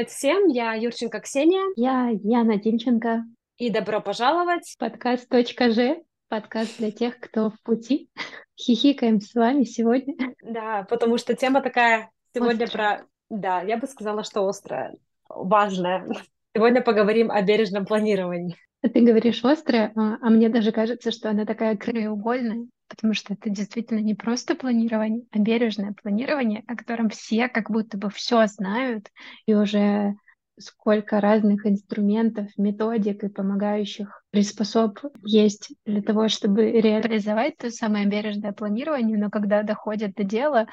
Привет 0.00 0.12
всем, 0.12 0.46
я 0.46 0.72
Юрченко 0.72 1.20
Ксения. 1.20 1.74
Я 1.76 2.08
Яна 2.22 2.58
Тимченко. 2.58 3.22
И 3.58 3.68
добро 3.68 4.00
пожаловать. 4.00 4.74
Подкаст 4.78 5.30
.ж, 5.30 6.00
подкаст 6.28 6.78
для 6.78 6.90
тех, 6.90 7.20
кто 7.20 7.50
в 7.50 7.60
пути. 7.62 8.08
Хихикаем 8.58 9.20
с 9.20 9.34
вами 9.34 9.64
сегодня. 9.64 10.14
Да, 10.42 10.86
потому 10.88 11.18
что 11.18 11.34
тема 11.34 11.60
такая 11.60 12.10
сегодня 12.32 12.64
острая. 12.64 13.00
про... 13.00 13.06
Да, 13.28 13.60
я 13.60 13.76
бы 13.76 13.86
сказала, 13.86 14.24
что 14.24 14.48
острая, 14.48 14.96
важная. 15.28 16.08
Сегодня 16.56 16.80
поговорим 16.80 17.30
о 17.30 17.42
бережном 17.42 17.84
планировании. 17.84 18.56
Ты 18.80 19.02
говоришь 19.02 19.44
острая, 19.44 19.92
а, 19.96 20.16
а 20.22 20.30
мне 20.30 20.48
даже 20.48 20.72
кажется, 20.72 21.10
что 21.10 21.28
она 21.28 21.44
такая 21.44 21.76
краеугольная, 21.76 22.68
потому 22.90 23.14
что 23.14 23.32
это 23.32 23.48
действительно 23.48 24.00
не 24.00 24.14
просто 24.14 24.54
планирование, 24.54 25.24
а 25.30 25.38
бережное 25.38 25.94
планирование, 25.94 26.64
о 26.66 26.76
котором 26.76 27.08
все 27.08 27.48
как 27.48 27.70
будто 27.70 27.96
бы 27.96 28.10
все 28.10 28.46
знают, 28.46 29.08
и 29.46 29.54
уже 29.54 30.16
сколько 30.58 31.20
разных 31.20 31.64
инструментов, 31.66 32.48
методик 32.58 33.24
и 33.24 33.28
помогающих 33.28 34.22
приспособ 34.30 34.98
есть 35.24 35.72
для 35.86 36.02
того, 36.02 36.28
чтобы 36.28 36.70
реализовать 36.70 37.56
то 37.56 37.70
самое 37.70 38.06
бережное 38.06 38.52
планирование, 38.52 39.16
но 39.16 39.30
когда 39.30 39.62
доходит 39.62 40.14
до 40.16 40.24
дела, 40.24 40.66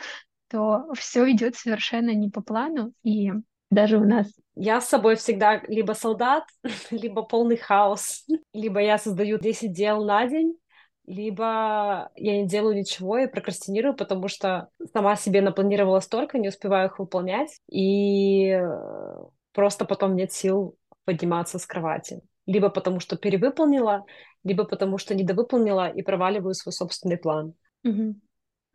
то 0.49 0.91
все 0.93 1.29
идет 1.31 1.55
совершенно 1.55 2.13
не 2.13 2.29
по 2.29 2.41
плану, 2.41 2.93
и 3.03 3.31
даже 3.69 3.97
у 3.97 4.05
нас. 4.05 4.27
Я 4.55 4.81
с 4.81 4.89
собой 4.89 5.15
всегда 5.15 5.61
либо 5.67 5.93
солдат, 5.93 6.45
либо 6.91 7.21
полный 7.21 7.57
хаос, 7.57 8.25
либо 8.53 8.81
я 8.81 8.97
создаю 8.97 9.37
10 9.37 9.71
дел 9.71 10.03
на 10.03 10.25
день, 10.27 10.57
либо 11.07 12.11
я 12.15 12.41
не 12.41 12.47
делаю 12.47 12.75
ничего 12.75 13.17
и 13.17 13.27
прокрастинирую, 13.27 13.95
потому 13.95 14.27
что 14.27 14.69
сама 14.93 15.15
себе 15.15 15.41
напланировала 15.41 16.01
столько, 16.01 16.37
не 16.37 16.49
успеваю 16.49 16.89
их 16.89 16.99
выполнять, 16.99 17.59
и 17.71 18.49
э, 18.49 19.15
просто 19.53 19.85
потом 19.85 20.15
нет 20.15 20.33
сил 20.33 20.75
подниматься 21.05 21.59
с 21.59 21.65
кровати. 21.65 22.21
Либо 22.45 22.69
потому 22.69 22.99
что 22.99 23.17
перевыполнила, 23.17 24.05
либо 24.43 24.65
потому 24.65 24.97
что 24.97 25.15
недовыполнила 25.15 25.89
и 25.89 26.01
проваливаю 26.01 26.53
свой 26.53 26.73
собственный 26.73 27.17
план. 27.17 27.53
Угу. 27.85 28.15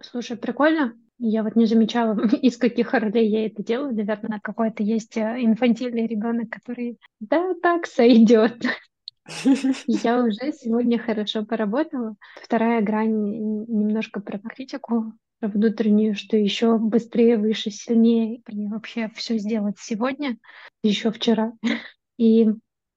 Слушай, 0.00 0.36
прикольно. 0.38 0.94
Я 1.18 1.42
вот 1.42 1.54
не 1.54 1.66
замечала, 1.66 2.18
из 2.42 2.56
каких 2.56 2.94
ролей 2.94 3.28
я 3.28 3.46
это 3.46 3.62
делаю. 3.62 3.94
Наверное, 3.94 4.40
какой-то 4.42 4.82
есть 4.82 5.18
э, 5.18 5.36
инфантильный 5.40 6.06
ребенок, 6.06 6.48
который 6.50 6.98
да, 7.20 7.52
так 7.62 7.86
сойдет. 7.86 8.56
Я 9.86 10.22
уже 10.24 10.52
сегодня 10.52 10.98
хорошо 10.98 11.44
поработала. 11.44 12.16
Вторая 12.42 12.82
грань 12.82 13.64
немножко 13.68 14.20
про 14.20 14.38
критику, 14.38 15.12
про 15.40 15.48
внутреннюю, 15.48 16.14
что 16.14 16.36
еще 16.36 16.78
быстрее, 16.78 17.38
выше, 17.38 17.70
сильнее, 17.70 18.42
и 18.48 18.68
вообще 18.68 19.10
все 19.14 19.38
сделать 19.38 19.78
сегодня, 19.78 20.38
еще 20.82 21.10
вчера. 21.10 21.52
И 22.18 22.46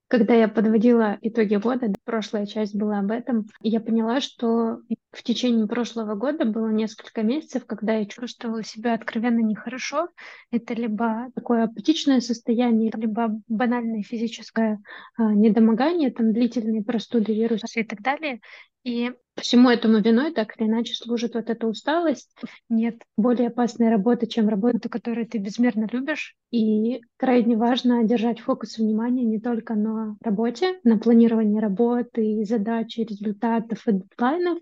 когда 0.07 0.35
я 0.35 0.47
подводила 0.47 1.17
итоги 1.21 1.55
года, 1.55 1.93
прошлая 2.03 2.45
часть 2.45 2.75
была 2.75 2.99
об 2.99 3.11
этом, 3.11 3.47
я 3.61 3.79
поняла, 3.79 4.21
что 4.21 4.79
в 5.11 5.23
течение 5.23 5.67
прошлого 5.67 6.15
года 6.15 6.45
было 6.45 6.69
несколько 6.69 7.23
месяцев, 7.23 7.65
когда 7.65 7.93
я 7.93 8.05
чувствовала 8.05 8.63
себя 8.63 8.93
откровенно 8.93 9.39
нехорошо. 9.39 10.09
Это 10.51 10.73
либо 10.73 11.29
такое 11.33 11.63
апатичное 11.63 12.19
состояние, 12.19 12.91
либо 12.95 13.39
банальное 13.47 14.03
физическое 14.03 14.79
а, 15.17 15.33
недомогание, 15.33 16.11
там 16.11 16.33
длительные 16.33 16.83
простуды, 16.83 17.33
вирусы 17.33 17.81
и 17.81 17.83
так 17.83 18.01
далее. 18.01 18.41
И 18.83 19.11
всему 19.41 19.69
этому 19.69 19.99
виной 19.99 20.33
так 20.33 20.59
или 20.59 20.67
иначе 20.67 20.93
служит 20.93 21.35
вот 21.35 21.49
эта 21.49 21.67
усталость. 21.67 22.31
Нет 22.69 23.01
более 23.17 23.49
опасной 23.49 23.89
работы, 23.89 24.27
чем 24.27 24.49
работа, 24.49 24.89
которую 24.89 25.27
ты 25.27 25.37
безмерно 25.37 25.87
любишь. 25.91 26.35
И 26.51 27.01
крайне 27.17 27.57
важно 27.57 28.03
держать 28.03 28.39
фокус 28.39 28.77
внимания 28.77 29.23
не 29.23 29.39
только 29.39 29.75
на 29.75 30.15
работе, 30.21 30.79
на 30.83 30.97
планировании 30.97 31.59
работы, 31.59 32.43
задач, 32.45 32.97
результатов 32.97 33.87
и 33.87 33.93
дедлайнов, 33.93 34.59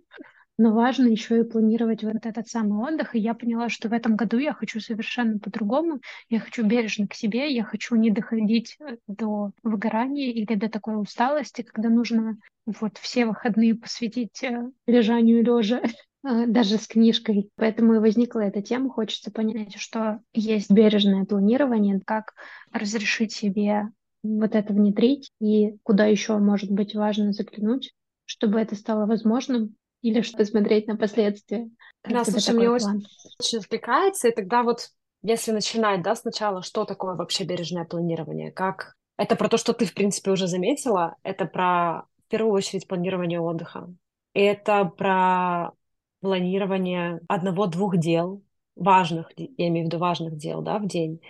но 0.57 0.73
важно 0.73 1.07
еще 1.07 1.39
и 1.39 1.43
планировать 1.43 2.03
вот 2.03 2.25
этот 2.25 2.47
самый 2.47 2.83
отдых. 2.87 3.15
И 3.15 3.19
я 3.19 3.33
поняла, 3.33 3.69
что 3.69 3.89
в 3.89 3.93
этом 3.93 4.15
году 4.15 4.37
я 4.37 4.53
хочу 4.53 4.79
совершенно 4.79 5.39
по-другому. 5.39 5.99
Я 6.29 6.39
хочу 6.39 6.65
бережно 6.65 7.07
к 7.07 7.13
себе, 7.13 7.53
я 7.53 7.63
хочу 7.63 7.95
не 7.95 8.11
доходить 8.11 8.77
э, 8.79 8.97
до 9.07 9.51
выгорания 9.63 10.31
или 10.31 10.55
до 10.55 10.69
такой 10.69 11.01
усталости, 11.01 11.63
когда 11.63 11.89
нужно 11.89 12.37
вот 12.65 12.97
все 12.99 13.25
выходные 13.25 13.75
посвятить 13.75 14.43
э, 14.43 14.69
лежанию 14.85 15.43
лежа 15.43 15.81
э, 16.23 16.45
даже 16.45 16.77
с 16.77 16.87
книжкой. 16.87 17.49
Поэтому 17.55 17.95
и 17.95 17.99
возникла 17.99 18.41
эта 18.41 18.61
тема. 18.61 18.91
Хочется 18.91 19.31
понять, 19.31 19.75
что 19.77 20.19
есть 20.33 20.69
бережное 20.69 21.25
планирование, 21.25 21.99
как 22.05 22.33
разрешить 22.71 23.31
себе 23.33 23.89
вот 24.21 24.55
это 24.55 24.71
внедрить 24.71 25.31
и 25.41 25.77
куда 25.83 26.05
еще, 26.05 26.37
может 26.37 26.71
быть, 26.71 26.95
важно 26.95 27.33
заглянуть, 27.33 27.93
чтобы 28.25 28.59
это 28.59 28.75
стало 28.75 29.05
возможным 29.05 29.75
или 30.03 30.21
что 30.21 30.45
смотреть 30.45 30.87
на 30.87 30.97
последствия. 30.97 31.69
Да, 32.03 32.23
слушай, 32.25 32.53
мне 32.53 32.69
очень, 32.69 33.07
очень 33.39 33.59
отвлекается, 33.59 34.27
и 34.27 34.35
тогда 34.35 34.61
вот 34.61 34.89
если 35.23 35.51
начинать, 35.51 36.03
да, 36.03 36.15
сначала, 36.15 36.61
что 36.61 36.83
такое 36.83 37.15
вообще 37.15 37.45
бережное 37.45 37.85
планирование, 37.85 38.51
как? 38.51 38.95
Это 39.17 39.35
про 39.37 39.47
то, 39.47 39.57
что 39.57 39.73
ты, 39.73 39.85
в 39.85 39.93
принципе, 39.93 40.31
уже 40.31 40.47
заметила, 40.47 41.15
это 41.23 41.45
про, 41.45 42.03
в 42.25 42.29
первую 42.29 42.53
очередь, 42.53 42.87
планирование 42.87 43.39
отдыха, 43.39 43.87
это 44.33 44.85
про 44.85 45.71
планирование 46.19 47.21
одного-двух 47.29 47.97
дел, 47.97 48.43
важных, 48.75 49.31
я 49.37 49.67
имею 49.69 49.85
в 49.85 49.87
виду 49.87 49.99
важных 49.99 50.35
дел, 50.35 50.61
да, 50.61 50.79
в 50.79 50.87
день, 50.87 51.21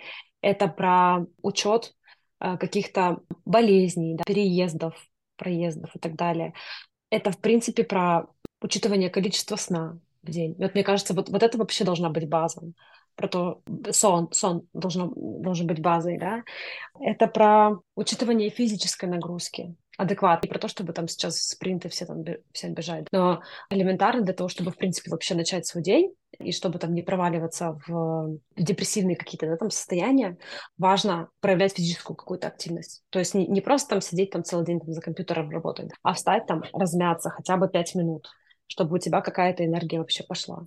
это 0.42 0.68
про 0.68 1.26
учет 1.44 1.94
э, 2.40 2.58
каких-то 2.58 3.20
болезней, 3.46 4.16
да, 4.16 4.24
переездов, 4.26 4.96
проездов 5.38 5.96
и 5.96 6.00
так 6.00 6.16
далее. 6.16 6.54
Это, 7.12 7.32
в 7.32 7.40
принципе, 7.40 7.84
про 7.84 8.28
учитывание 8.64 9.10
количества 9.10 9.56
сна 9.58 10.00
в 10.24 10.32
день. 10.32 10.56
вот 10.58 10.74
мне 10.74 10.84
кажется, 10.84 11.14
вот, 11.14 11.30
вот 11.30 11.44
это 11.44 11.58
вообще 11.58 11.84
должна 11.84 12.10
быть 12.10 12.28
база. 12.28 12.62
Про 13.16 13.28
то, 13.28 13.62
сон, 13.92 14.30
сон 14.32 14.68
должно, 14.74 15.12
должен 15.16 15.68
быть 15.68 15.82
базой, 15.82 16.18
да. 16.18 16.44
Это 17.00 17.28
про 17.28 17.78
учитывание 17.96 18.50
физической 18.50 19.06
нагрузки 19.06 19.76
адекватно. 19.98 20.48
И 20.48 20.50
про 20.50 20.58
то, 20.58 20.68
чтобы 20.68 20.94
там 20.94 21.08
сейчас 21.08 21.38
спринты 21.40 21.90
все 21.90 22.06
там 22.06 22.24
все 22.52 22.70
бежать. 22.70 23.06
Но 23.12 23.44
элементарно 23.70 24.22
для 24.22 24.34
того, 24.34 24.50
чтобы, 24.50 24.72
в 24.72 24.78
принципе, 24.78 25.12
вообще 25.12 25.36
начать 25.36 25.68
свой 25.68 25.84
день, 25.84 26.14
и 26.40 26.52
чтобы 26.52 26.80
там 26.80 26.96
не 26.96 27.04
проваливаться 27.04 27.78
в 27.86 28.40
депрессивные 28.56 29.16
какие-то 29.16 29.46
да, 29.46 29.58
там 29.58 29.70
состояния, 29.70 30.38
важно 30.78 31.30
проявлять 31.40 31.76
физическую 31.76 32.18
какую-то 32.18 32.48
активность. 32.48 33.04
То 33.12 33.20
есть 33.20 33.36
не, 33.36 33.46
не 33.46 33.62
просто 33.62 33.90
там 33.90 34.02
сидеть 34.02 34.32
там 34.32 34.44
целый 34.44 34.66
день 34.66 34.80
там, 34.80 34.92
за 34.92 35.02
компьютером 35.02 35.52
работать, 35.52 35.92
а 36.02 36.14
встать 36.14 36.48
там, 36.48 36.64
размяться 36.74 37.30
хотя 37.30 37.58
бы 37.58 37.70
пять 37.70 37.94
минут 37.94 38.28
чтобы 38.74 38.96
у 38.96 38.98
тебя 38.98 39.22
какая-то 39.22 39.64
энергия 39.64 40.00
вообще 40.00 40.24
пошла. 40.24 40.66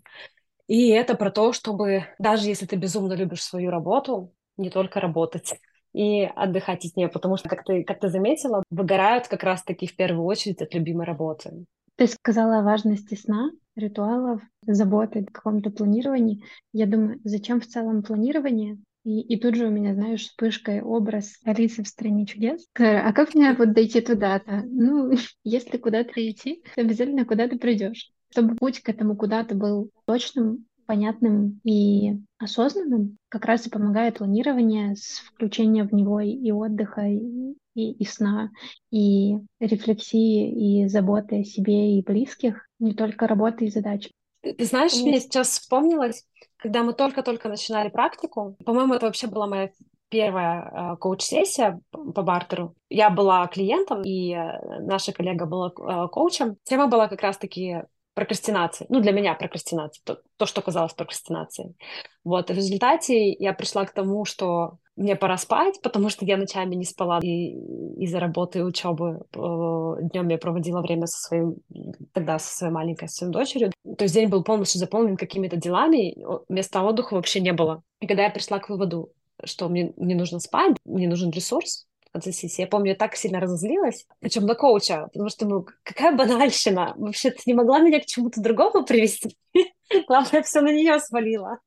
И 0.69 0.91
это 0.91 1.17
про 1.17 1.33
то, 1.33 1.53
чтобы 1.53 2.05
даже 2.21 2.47
если 2.47 2.67
ты 2.67 2.77
безумно 2.77 3.15
любишь 3.15 3.43
свою 3.43 3.71
работу, 3.71 4.33
не 4.56 4.71
только 4.71 5.00
работать 5.00 5.61
и 5.93 6.22
отдыхать 6.22 6.84
от 6.84 6.94
нее, 6.94 7.09
потому 7.09 7.37
что, 7.37 7.49
как 7.49 7.65
ты, 7.65 7.83
как 7.83 7.99
ты 7.99 8.09
заметила, 8.09 8.62
выгорают 8.71 9.27
как 9.27 9.43
раз-таки 9.43 9.89
в 9.89 9.97
первую 9.97 10.25
очередь 10.25 10.62
от 10.62 10.72
любимой 10.72 11.05
работы. 11.05 11.65
Ты 11.97 12.06
сказала 12.06 12.61
о 12.61 12.62
важности 12.62 13.17
сна, 13.17 13.50
ритуалов, 13.75 14.41
заботы, 14.65 15.25
каком-то 15.25 15.71
планировании. 15.71 16.44
Я 16.73 16.87
думаю, 16.87 17.19
зачем 17.25 17.61
в 17.61 17.67
целом 17.67 18.05
планирование? 18.05 18.78
И, 19.06 19.21
и 19.21 19.39
тут 19.39 19.55
же 19.55 19.69
у 19.69 19.71
меня, 19.71 19.94
знаешь, 19.94 20.22
вспышкой 20.22 20.83
образ 20.83 21.39
Алисы 21.44 21.84
в 21.84 21.87
«Стране 21.87 22.27
чудес». 22.27 22.67
А 22.75 23.12
как 23.12 23.37
мне 23.37 23.53
вот 23.53 23.72
дойти 23.72 24.00
туда-то? 24.00 24.65
Ну, 24.67 25.12
если 25.44 25.76
куда-то 25.76 26.12
идти, 26.17 26.64
то 26.75 26.81
обязательно 26.81 27.25
куда-то 27.25 27.56
придешь. 27.56 28.11
Чтобы 28.32 28.56
путь 28.56 28.81
к 28.81 28.88
этому 28.88 29.17
куда-то 29.17 29.55
был 29.55 29.91
точным, 30.06 30.67
понятным 30.87 31.61
и 31.62 32.17
осознанным, 32.38 33.17
как 33.29 33.44
раз 33.44 33.69
и 33.69 33.70
помогает 33.70 34.19
планирование 34.19 34.97
с 34.97 35.20
включением 35.20 35.87
в 35.87 35.93
него 35.93 36.20
и 36.20 36.50
отдыха, 36.50 37.02
и, 37.02 37.55
и, 37.76 37.93
и 37.93 38.05
сна, 38.05 38.50
и 38.91 39.37
рефлексии, 39.61 40.82
и 40.82 40.88
заботы 40.88 41.43
о 41.43 41.44
себе 41.44 41.97
и 41.97 42.02
близких, 42.02 42.67
не 42.81 42.93
только 42.93 43.29
работы 43.29 43.67
и 43.67 43.70
задач. 43.70 44.11
Ты 44.52 44.64
знаешь, 44.64 44.94
мне 44.94 45.20
сейчас 45.20 45.50
вспомнилось, 45.50 46.25
когда 46.56 46.82
мы 46.82 46.93
только-только 46.93 47.48
начинали 47.48 47.88
практику, 47.88 48.56
по-моему, 48.64 48.94
это 48.94 49.06
вообще 49.06 49.26
была 49.26 49.46
моя 49.46 49.70
первая 50.08 50.62
э, 50.62 50.96
коуч-сессия 50.96 51.81
по 51.90 52.22
бартеру. 52.22 52.75
Я 52.88 53.10
была 53.10 53.46
клиентом, 53.48 54.02
и 54.02 54.32
э, 54.32 54.81
наша 54.81 55.12
коллега 55.12 55.46
была 55.46 55.69
э, 55.69 56.08
коучем. 56.08 56.56
Тема 56.64 56.87
была 56.87 57.08
как 57.08 57.22
раз-таки 57.22 57.82
прокрастинации. 58.14 58.87
Ну, 58.88 59.00
для 59.00 59.12
меня 59.12 59.34
прокрастинация, 59.34 60.02
то, 60.04 60.22
то, 60.38 60.46
что 60.46 60.62
казалось 60.62 60.94
прокрастинацией. 60.94 61.75
Вот, 62.25 62.50
и 62.50 62.54
в 62.54 62.56
результате 62.56 63.32
я 63.32 63.52
пришла 63.52 63.84
к 63.84 63.92
тому, 63.92 64.25
что 64.25 64.78
мне 64.96 65.14
пора 65.14 65.37
спать, 65.37 65.81
потому 65.82 66.08
что 66.08 66.25
я 66.25 66.38
ночами 66.38 66.75
не 66.75 66.84
спала 66.84 67.20
и 67.22 67.52
из-за 68.02 68.19
работы 68.19 68.60
и 68.60 68.62
учебы. 68.62 69.20
Днем 69.32 70.28
я 70.28 70.38
проводила 70.38 70.81
время 70.81 71.06
со 71.06 71.28
своим, 71.28 71.56
тогда 72.12 72.38
со 72.38 72.56
своей 72.56 72.72
маленькой, 72.72 73.08
со 73.08 73.16
своей 73.16 73.32
дочерью. 73.32 73.72
То 73.96 74.04
есть 74.04 74.14
день 74.14 74.28
был 74.28 74.43
полностью 74.43 74.78
заполнен 74.78 75.16
какими-то 75.16 75.56
делами, 75.56 76.16
места 76.48 76.82
отдыха 76.82 77.14
вообще 77.14 77.40
не 77.40 77.52
было. 77.52 77.82
И 78.00 78.06
когда 78.06 78.25
я 78.25 78.31
пришла 78.31 78.58
к 78.58 78.69
выводу, 78.69 79.12
что 79.44 79.69
мне, 79.69 79.93
мне 79.96 80.14
нужно 80.14 80.40
спать, 80.40 80.76
мне 80.84 81.08
нужен 81.08 81.31
ресурс, 81.31 81.87
конце 82.16 82.32
сессии. 82.32 82.62
Я 82.62 82.66
помню, 82.66 82.90
я 82.90 82.96
так 82.96 83.14
сильно 83.14 83.40
разозлилась, 83.40 84.06
причем 84.20 84.46
на 84.46 84.54
коуча, 84.54 85.08
потому 85.12 85.28
что, 85.28 85.46
ну, 85.46 85.66
какая 85.82 86.12
банальщина. 86.16 86.94
Вообще, 86.96 87.31
ты 87.31 87.43
не 87.46 87.54
могла 87.54 87.78
меня 87.78 88.00
к 88.00 88.06
чему-то 88.06 88.40
другому 88.40 88.84
привести. 88.84 89.37
Главное, 90.08 90.42
все 90.42 90.60
на 90.60 90.72
нее 90.72 90.99
свалила. 90.99 91.58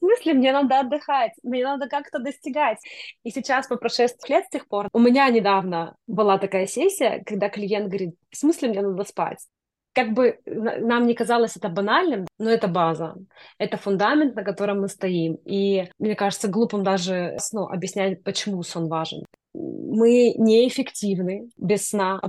В 0.00 0.04
смысле, 0.04 0.34
мне 0.34 0.52
надо 0.52 0.80
отдыхать, 0.80 1.32
мне 1.42 1.62
надо 1.64 1.86
как-то 1.88 2.18
достигать. 2.18 2.78
И 3.22 3.30
сейчас, 3.30 3.66
по 3.66 3.76
прошествии 3.76 4.32
лет 4.32 4.46
с 4.46 4.50
тех 4.50 4.66
пор, 4.66 4.88
у 4.92 4.98
меня 4.98 5.28
недавно 5.30 5.96
была 6.06 6.38
такая 6.38 6.66
сессия, 6.66 7.22
когда 7.26 7.48
клиент 7.48 7.88
говорит, 7.88 8.14
в 8.30 8.36
смысле 8.36 8.68
мне 8.70 8.82
надо 8.82 9.04
спать? 9.04 9.46
Как 9.92 10.12
бы 10.12 10.38
нам 10.46 11.06
не 11.06 11.14
казалось 11.14 11.56
это 11.56 11.68
банальным, 11.68 12.26
но 12.38 12.50
это 12.50 12.68
база, 12.68 13.16
это 13.58 13.76
фундамент, 13.76 14.36
на 14.36 14.44
котором 14.44 14.80
мы 14.82 14.88
стоим. 14.88 15.34
И 15.44 15.88
мне 15.98 16.14
кажется, 16.14 16.48
глупым 16.48 16.84
даже 16.84 17.36
ну, 17.52 17.66
объяснять, 17.66 18.22
почему 18.22 18.62
сон 18.62 18.88
важен 18.88 19.24
мы 19.54 20.34
неэффективны 20.36 21.50
без 21.56 21.88
сна, 21.88 22.20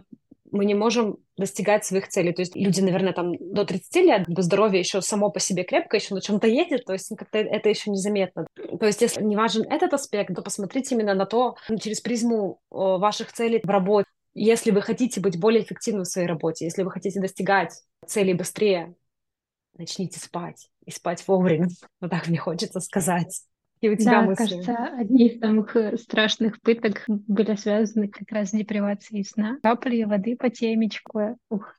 мы 0.52 0.66
не 0.66 0.74
можем 0.74 1.18
достигать 1.38 1.86
своих 1.86 2.10
целей. 2.10 2.34
То 2.34 2.42
есть 2.42 2.56
люди, 2.56 2.82
наверное, 2.82 3.14
там 3.14 3.34
до 3.40 3.64
30 3.66 3.96
лет, 3.98 4.24
до 4.28 4.42
здоровья 4.42 4.80
еще 4.80 5.02
само 5.02 5.32
по 5.32 5.40
себе 5.40 5.64
крепко, 5.64 5.96
еще 5.96 6.14
на 6.14 6.22
чем-то 6.22 6.48
едет, 6.48 6.86
то 6.86 6.94
есть 6.94 7.10
как-то 7.18 7.38
это 7.38 7.70
еще 7.70 7.90
незаметно. 7.90 8.46
То 8.80 8.86
есть 8.86 9.02
если 9.02 9.24
не 9.24 9.36
важен 9.36 9.64
этот 9.64 9.94
аспект, 9.94 10.36
то 10.36 10.42
посмотрите 10.42 10.96
именно 10.96 11.14
на 11.14 11.26
то, 11.26 11.56
через 11.80 12.02
призму 12.02 12.60
ваших 12.70 13.32
целей 13.32 13.62
в 13.64 13.70
работе. 13.70 14.10
Если 14.34 14.72
вы 14.72 14.82
хотите 14.82 15.20
быть 15.20 15.40
более 15.40 15.64
эффективным 15.64 16.04
в 16.04 16.08
своей 16.08 16.28
работе, 16.28 16.66
если 16.66 16.84
вы 16.84 16.92
хотите 16.92 17.20
достигать 17.20 17.74
целей 18.06 18.34
быстрее, 18.34 18.96
начните 19.78 20.20
спать. 20.20 20.70
И 20.86 20.92
спать 20.92 21.24
вовремя. 21.28 21.68
Вот 22.00 22.12
так 22.12 22.28
мне 22.28 22.38
хочется 22.38 22.80
сказать. 22.80 23.44
И 23.82 23.90
у 23.90 23.96
тебя 23.96 24.12
да, 24.12 24.22
мысли? 24.22 24.44
кажется, 24.44 24.76
одни 24.96 25.28
из 25.28 25.40
самых 25.40 25.76
э, 25.76 25.98
страшных 25.98 26.62
пыток 26.62 27.04
были 27.08 27.56
связаны 27.56 28.08
как 28.08 28.32
раз 28.32 28.50
с 28.50 28.52
депривацией 28.52 29.26
сна. 29.26 29.58
Капли 29.64 30.04
воды 30.04 30.36
по 30.36 30.52
темечку. 30.52 31.40
Ух, 31.50 31.74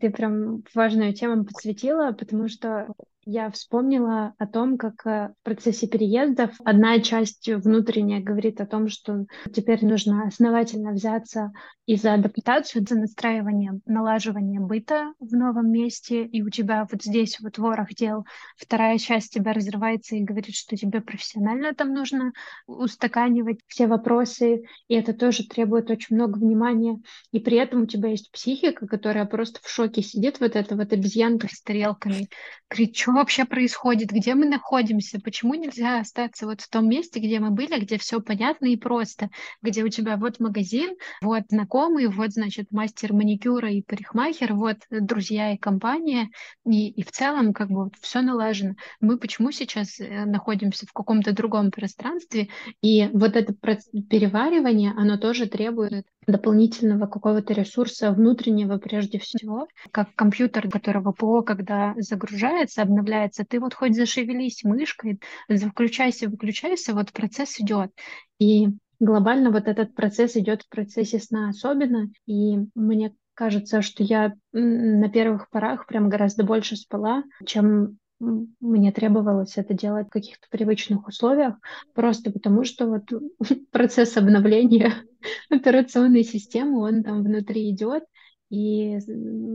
ты 0.00 0.10
прям 0.10 0.62
важную 0.74 1.14
тему 1.14 1.46
подсветила, 1.46 2.12
потому 2.12 2.48
что 2.48 2.88
я 3.26 3.50
вспомнила 3.50 4.34
о 4.38 4.46
том, 4.46 4.78
как 4.78 5.04
э, 5.04 5.30
в 5.40 5.44
процессе 5.44 5.88
переездов 5.88 6.52
одна 6.64 7.00
часть 7.00 7.48
внутренняя 7.48 8.22
говорит 8.22 8.60
о 8.60 8.66
том, 8.66 8.88
что 8.88 9.26
теперь 9.52 9.84
нужно 9.84 10.28
основательно 10.28 10.92
взяться 10.92 11.52
и 11.86 11.96
за 11.96 12.14
адаптацию, 12.14 12.84
за 12.88 12.96
настраивание, 12.96 13.80
налаживание 13.84 14.60
быта 14.60 15.12
в 15.18 15.32
новом 15.32 15.70
месте, 15.72 16.24
и 16.24 16.40
у 16.42 16.50
тебя 16.50 16.86
вот 16.90 17.02
здесь 17.02 17.40
вот 17.40 17.58
ворох 17.58 17.92
дел, 17.94 18.24
вторая 18.56 18.98
часть 18.98 19.34
тебя 19.34 19.52
разрывается 19.52 20.14
и 20.14 20.22
говорит, 20.22 20.54
что 20.54 20.76
тебе 20.76 21.00
профессионально 21.00 21.74
там 21.74 21.92
нужно 21.92 22.32
устаканивать 22.66 23.58
все 23.66 23.88
вопросы, 23.88 24.62
и 24.86 24.94
это 24.94 25.12
тоже 25.12 25.44
требует 25.46 25.90
очень 25.90 26.14
много 26.14 26.38
внимания, 26.38 27.00
и 27.32 27.40
при 27.40 27.56
этом 27.56 27.82
у 27.82 27.86
тебя 27.86 28.10
есть 28.10 28.30
психика, 28.30 28.86
которая 28.86 29.26
просто 29.26 29.58
в 29.62 29.68
шоке 29.68 30.02
сидит, 30.02 30.38
вот 30.38 30.54
эта 30.54 30.76
вот 30.76 30.92
обезьянка 30.92 31.48
с 31.50 31.60
тарелками, 31.62 32.28
кричу 32.68 33.15
вообще 33.16 33.44
происходит, 33.44 34.10
где 34.10 34.34
мы 34.34 34.46
находимся, 34.46 35.20
почему 35.20 35.54
нельзя 35.54 36.00
остаться 36.00 36.46
вот 36.46 36.60
в 36.60 36.68
том 36.68 36.88
месте, 36.88 37.18
где 37.18 37.40
мы 37.40 37.50
были, 37.50 37.80
где 37.80 37.98
все 37.98 38.20
понятно 38.20 38.66
и 38.66 38.76
просто, 38.76 39.30
где 39.62 39.82
у 39.84 39.88
тебя 39.88 40.16
вот 40.16 40.38
магазин, 40.38 40.96
вот 41.22 41.44
знакомый, 41.48 42.08
вот, 42.08 42.32
значит, 42.32 42.70
мастер 42.70 43.12
маникюра 43.12 43.70
и 43.70 43.82
парикмахер, 43.82 44.54
вот 44.54 44.78
друзья 44.90 45.52
и 45.52 45.56
компания, 45.56 46.28
и, 46.66 46.90
и 46.90 47.02
в 47.02 47.10
целом 47.10 47.52
как 47.54 47.70
бы 47.70 47.90
все 48.00 48.20
налажено. 48.20 48.74
Мы 49.00 49.18
почему 49.18 49.50
сейчас 49.50 49.98
э, 49.98 50.24
находимся 50.26 50.86
в 50.86 50.92
каком-то 50.92 51.32
другом 51.32 51.70
пространстве, 51.70 52.48
и 52.82 53.08
вот 53.12 53.34
это 53.34 53.54
переваривание, 53.54 54.92
оно 54.96 55.16
тоже 55.16 55.46
требует 55.46 56.06
дополнительного 56.26 57.06
какого-то 57.06 57.54
ресурса 57.54 58.12
внутреннего 58.12 58.78
прежде 58.78 59.18
всего, 59.18 59.68
как 59.90 60.14
компьютер, 60.14 60.68
которого 60.68 61.12
ПО, 61.12 61.42
когда 61.42 61.94
загружается, 61.98 62.82
обновляется, 62.82 63.44
ты 63.48 63.60
вот 63.60 63.74
хоть 63.74 63.94
зашевелись 63.94 64.64
мышкой, 64.64 65.20
включайся, 65.48 66.28
выключайся, 66.28 66.94
вот 66.94 67.12
процесс 67.12 67.60
идет. 67.60 67.92
И 68.38 68.68
глобально 68.98 69.50
вот 69.50 69.68
этот 69.68 69.94
процесс 69.94 70.36
идет 70.36 70.62
в 70.62 70.68
процессе 70.68 71.18
сна 71.18 71.50
особенно, 71.50 72.08
и 72.26 72.58
мне 72.74 73.14
кажется, 73.34 73.82
что 73.82 74.02
я 74.02 74.32
на 74.52 75.08
первых 75.10 75.50
порах 75.50 75.86
прям 75.86 76.08
гораздо 76.08 76.42
больше 76.42 76.76
спала, 76.76 77.22
чем 77.44 77.98
мне 78.18 78.92
требовалось 78.92 79.56
это 79.56 79.74
делать 79.74 80.08
в 80.08 80.10
каких-то 80.10 80.46
привычных 80.50 81.06
условиях, 81.06 81.56
просто 81.94 82.30
потому 82.32 82.64
что 82.64 82.86
вот 82.86 83.04
процесс 83.70 84.16
обновления 84.16 84.92
операционной 85.50 86.24
системы, 86.24 86.80
он 86.80 87.02
там 87.02 87.22
внутри 87.22 87.70
идет, 87.70 88.04
и 88.48 88.98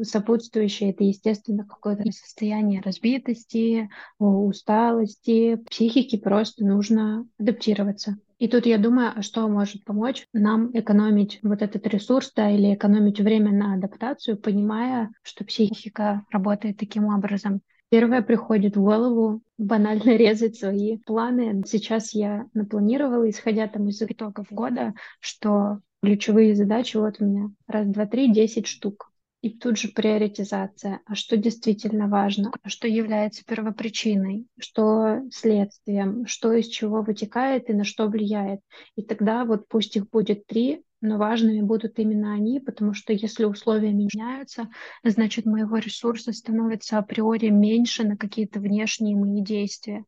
сопутствующее 0.04 0.92
это, 0.92 1.04
естественно, 1.04 1.66
какое-то 1.66 2.12
состояние 2.12 2.82
разбитости, 2.82 3.90
усталости, 4.20 5.56
психики 5.70 6.18
просто 6.18 6.66
нужно 6.66 7.26
адаптироваться. 7.40 8.18
И 8.38 8.48
тут 8.48 8.66
я 8.66 8.78
думаю, 8.78 9.14
а 9.16 9.22
что 9.22 9.48
может 9.48 9.86
помочь 9.86 10.28
нам 10.34 10.72
экономить 10.74 11.40
вот 11.44 11.62
этот 11.62 11.86
ресурс, 11.88 12.34
да, 12.36 12.50
или 12.50 12.74
экономить 12.74 13.20
время 13.20 13.52
на 13.52 13.76
адаптацию, 13.76 14.36
понимая, 14.36 15.12
что 15.22 15.46
психика 15.46 16.26
работает 16.32 16.78
таким 16.78 17.06
образом. 17.06 17.62
Первое 17.92 18.22
приходит 18.22 18.78
в 18.78 18.82
голову 18.82 19.42
банально 19.58 20.16
резать 20.16 20.56
свои 20.56 20.98
планы. 20.98 21.62
Сейчас 21.68 22.14
я 22.14 22.46
напланировала, 22.54 23.30
исходя 23.30 23.68
там 23.68 23.90
из 23.90 24.02
итогов 24.02 24.48
года, 24.50 24.94
что 25.20 25.80
ключевые 26.02 26.56
задачи 26.56 26.96
вот 26.96 27.18
у 27.20 27.26
меня 27.26 27.52
раз, 27.68 27.88
два, 27.88 28.06
три, 28.06 28.32
десять 28.32 28.68
штук. 28.68 29.12
И 29.42 29.50
тут 29.50 29.78
же 29.78 29.90
приоритизация. 29.90 31.02
А 31.06 31.16
что 31.16 31.36
действительно 31.36 32.08
важно? 32.08 32.54
А 32.62 32.70
что 32.70 32.88
является 32.88 33.44
первопричиной? 33.44 34.46
Что 34.58 35.24
следствием? 35.30 36.26
Что 36.28 36.54
из 36.54 36.68
чего 36.68 37.02
вытекает 37.02 37.70
и 37.70 37.74
на 37.74 37.84
что 37.84 38.08
влияет? 38.08 38.62
И 38.96 39.02
тогда 39.02 39.44
вот 39.44 39.68
пусть 39.68 39.98
их 39.98 40.10
будет 40.10 40.46
три, 40.46 40.84
но 41.02 41.18
важными 41.18 41.62
будут 41.62 42.00
именно 42.00 42.34
они, 42.34 42.60
потому 42.60 42.94
что 42.94 43.12
если 43.12 43.44
условия 43.46 43.92
меняются, 43.92 44.70
значит 45.04 45.46
моего 45.46 45.78
ресурса 45.78 46.32
становится 46.32 46.98
априори 47.00 47.50
меньше 47.50 48.04
на 48.04 48.16
какие-то 48.16 48.60
внешние 48.60 49.16
мои 49.16 49.42
действия. 49.42 50.06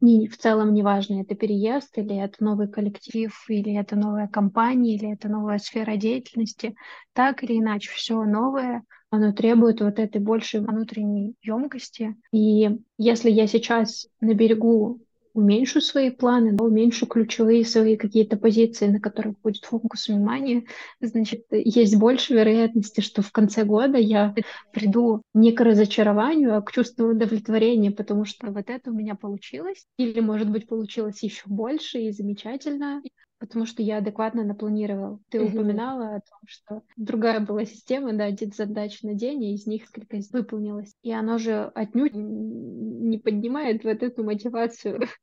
И 0.00 0.28
в 0.28 0.38
целом 0.38 0.72
неважно, 0.72 1.20
это 1.20 1.34
переезд, 1.34 1.98
или 1.98 2.16
это 2.16 2.42
новый 2.42 2.68
коллектив, 2.68 3.32
или 3.48 3.76
это 3.78 3.96
новая 3.96 4.28
компания, 4.28 4.94
или 4.94 5.12
это 5.12 5.28
новая 5.28 5.58
сфера 5.58 5.96
деятельности. 5.96 6.74
Так 7.12 7.42
или 7.42 7.58
иначе, 7.58 7.90
все 7.90 8.24
новое, 8.24 8.84
оно 9.10 9.32
требует 9.32 9.82
вот 9.82 9.98
этой 9.98 10.20
большей 10.22 10.60
внутренней 10.60 11.34
емкости. 11.42 12.16
И 12.32 12.70
если 12.96 13.30
я 13.30 13.46
сейчас 13.46 14.06
на 14.20 14.32
берегу 14.32 15.00
уменьшу 15.32 15.80
свои 15.80 16.10
планы, 16.10 16.52
да, 16.52 16.64
уменьшу 16.64 17.06
ключевые 17.06 17.64
свои 17.64 17.96
какие-то 17.96 18.36
позиции, 18.36 18.86
на 18.86 19.00
которых 19.00 19.40
будет 19.40 19.64
фокус 19.64 20.08
внимания, 20.08 20.64
значит, 21.00 21.44
есть 21.50 21.96
больше 21.96 22.34
вероятности, 22.34 23.00
что 23.00 23.22
в 23.22 23.32
конце 23.32 23.64
года 23.64 23.98
я 23.98 24.34
приду 24.72 25.22
не 25.34 25.52
к 25.52 25.60
разочарованию, 25.60 26.56
а 26.56 26.62
к 26.62 26.72
чувству 26.72 27.08
удовлетворения, 27.08 27.90
потому 27.90 28.24
что 28.24 28.50
вот 28.50 28.68
это 28.68 28.90
у 28.90 28.94
меня 28.94 29.14
получилось, 29.14 29.86
или, 29.96 30.20
может 30.20 30.50
быть, 30.50 30.68
получилось 30.68 31.22
еще 31.22 31.42
больше 31.46 31.98
и 31.98 32.12
замечательно, 32.12 33.02
потому 33.40 33.64
что 33.64 33.82
я 33.82 33.98
адекватно 33.98 34.44
напланировал. 34.44 35.20
Ты 35.30 35.38
mm-hmm. 35.38 35.48
упоминала 35.48 36.16
о 36.16 36.20
том, 36.20 36.38
что 36.46 36.82
другая 36.96 37.40
была 37.40 37.64
система, 37.64 38.12
да, 38.12 38.30
10 38.30 38.54
задач 38.54 39.02
на 39.02 39.14
день, 39.14 39.42
и 39.42 39.54
из 39.54 39.66
них 39.66 39.82
несколько 39.96 40.20
выполнилось. 40.30 40.94
И 41.02 41.10
оно 41.10 41.38
же 41.38 41.72
отнюдь 41.74 42.12
не 42.14 43.18
поднимает 43.18 43.82
вот 43.82 44.02
эту 44.02 44.22
мотивацию. 44.22 45.00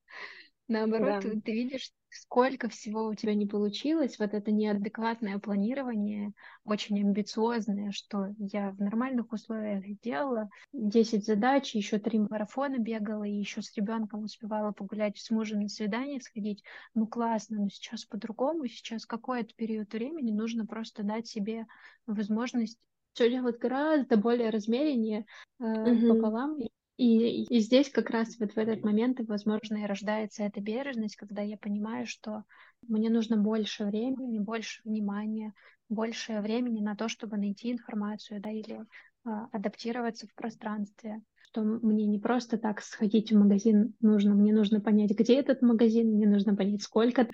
Наоборот, 0.67 1.23
да. 1.23 1.41
ты 1.43 1.51
видишь, 1.53 1.91
сколько 2.09 2.67
всего 2.67 3.05
у 3.07 3.15
тебя 3.15 3.33
не 3.35 3.45
получилось, 3.45 4.19
вот 4.19 4.33
это 4.33 4.51
неадекватное 4.51 5.39
планирование, 5.39 6.33
очень 6.65 6.99
амбициозное, 6.99 7.91
что 7.91 8.33
я 8.37 8.71
в 8.71 8.79
нормальных 8.79 9.31
условиях 9.31 9.83
делала 10.01 10.49
10 10.73 11.25
задач, 11.25 11.73
еще 11.73 11.99
три 11.99 12.19
марафона 12.19 12.79
бегала, 12.79 13.23
и 13.23 13.31
еще 13.31 13.61
с 13.61 13.73
ребенком 13.77 14.23
успевала 14.23 14.73
погулять 14.73 15.17
с 15.17 15.29
мужем 15.31 15.61
на 15.61 15.69
свидание 15.69 16.19
сходить. 16.19 16.63
Ну 16.93 17.07
классно, 17.07 17.59
но 17.59 17.69
сейчас 17.69 18.03
по-другому, 18.03 18.67
сейчас 18.67 19.05
какой-то 19.05 19.53
период 19.55 19.93
времени 19.93 20.31
нужно 20.31 20.65
просто 20.65 21.03
дать 21.03 21.27
себе 21.27 21.65
возможность 22.05 22.77
все 23.13 23.29
делать 23.31 23.57
гораздо 23.57 24.15
более 24.17 24.51
размереннее 24.51 25.25
э, 25.59 25.63
mm-hmm. 25.63 26.07
пополам. 26.07 26.59
И, 26.59 26.69
и 26.97 27.59
здесь 27.59 27.89
как 27.89 28.09
раз 28.09 28.39
вот 28.39 28.53
в 28.53 28.57
этот 28.57 28.83
момент, 28.83 29.19
возможно, 29.27 29.77
и 29.77 29.85
рождается 29.85 30.43
эта 30.43 30.59
бережность, 30.61 31.15
когда 31.15 31.41
я 31.41 31.57
понимаю, 31.57 32.07
что 32.07 32.43
мне 32.87 33.09
нужно 33.09 33.37
больше 33.37 33.85
времени, 33.85 34.39
больше 34.39 34.81
внимания, 34.83 35.53
больше 35.89 36.39
времени 36.41 36.81
на 36.81 36.95
то, 36.95 37.07
чтобы 37.07 37.37
найти 37.37 37.71
информацию, 37.71 38.41
да, 38.41 38.49
или 38.51 38.83
а, 39.23 39.47
адаптироваться 39.51 40.27
в 40.27 40.33
пространстве, 40.33 41.21
что 41.57 41.63
мне 41.63 42.05
не 42.05 42.19
просто 42.19 42.57
так 42.57 42.81
сходить 42.81 43.31
в 43.31 43.37
магазин 43.37 43.93
нужно, 43.99 44.35
мне 44.35 44.53
нужно 44.53 44.79
понять, 44.79 45.11
где 45.11 45.35
этот 45.35 45.61
магазин, 45.61 46.13
мне 46.13 46.27
нужно 46.27 46.55
понять, 46.55 46.83
сколько 46.83 47.27